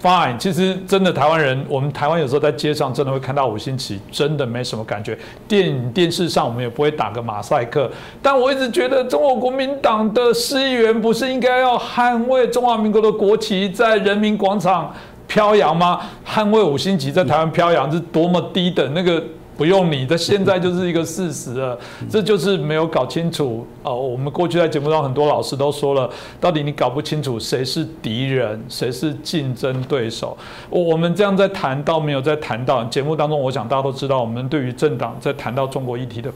[0.00, 5.18] Fine，其实真的台湾人，我们台湾有时候在街上真的会看到五星旗，真的没什么感觉。
[5.48, 7.90] 电影、电视上我们也不会打个马赛克。
[8.22, 14.94] 但我一直觉得，中国国民党的市议员不是应该要捍卫中华民国的国旗在人民广场
[15.26, 16.00] 飘扬吗？
[16.24, 19.20] 捍卫五星旗在台湾飘扬是多么低等那个。
[19.58, 21.76] 不用你的，现在就是一个事实了，
[22.08, 23.94] 这就是没有搞清楚哦。
[23.94, 26.08] 我们过去在节目上很多老师都说了，
[26.40, 30.38] 到底你搞不清楚谁是敌人，谁是竞争对手。
[30.70, 36.32] 我们这样在谈到没有在谈到节目当中，我想大家都知道，我们对于政党在谈到中国议题的。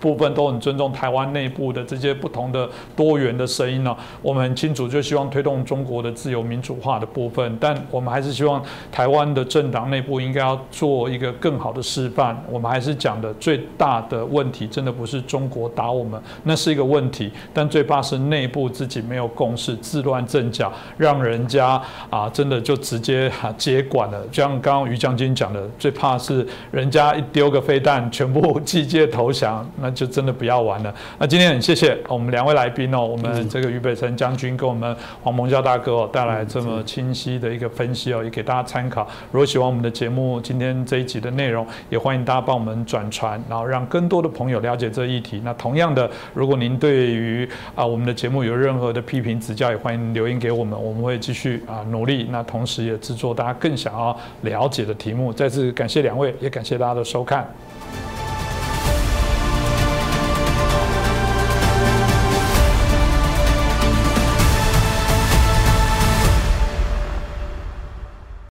[0.00, 3.94] 部分都很尊重台湾内部的这些不同的多元的声音呢。
[4.22, 12.36] 我们很清楚，就希望推动中国的自由民主化的部分，但我们还是希望台湾的政党内部应该要做一个更好的示范。
[12.50, 24.20] 我们还是讲的最大的问题，真的不是中国打我们，那是一个问题，但最怕是内部自己没有共识，自乱阵脚，让人家啊真的就直接接管了。
[24.28, 29.68] 就像刚刚于将军讲的，最怕是人家一丢个飞弹，全部 机械投降。
[29.90, 30.94] 那就真的不要玩了。
[31.18, 39.06] 那今天很谢谢我们两位来宾哦，我们这个俞北辰将军跟我们黄蒙教大哥哦带来这么清晰的一个分析哦，也给大家参考。
[39.32, 45.40] 如果喜欢我们的节目，今天这一集的内容，也欢迎大家帮我们转传，然后让更多的朋友了解这议题。
[45.44, 52.28] 那同样的，如果您对于啊我们的节目有任何的批评指教，也欢迎留言给我们，我们会继续啊努力。
[52.30, 55.32] 那同时也制作大家更想要了解的题目。
[55.32, 57.48] 再次感谢两位，也感谢大家的收看。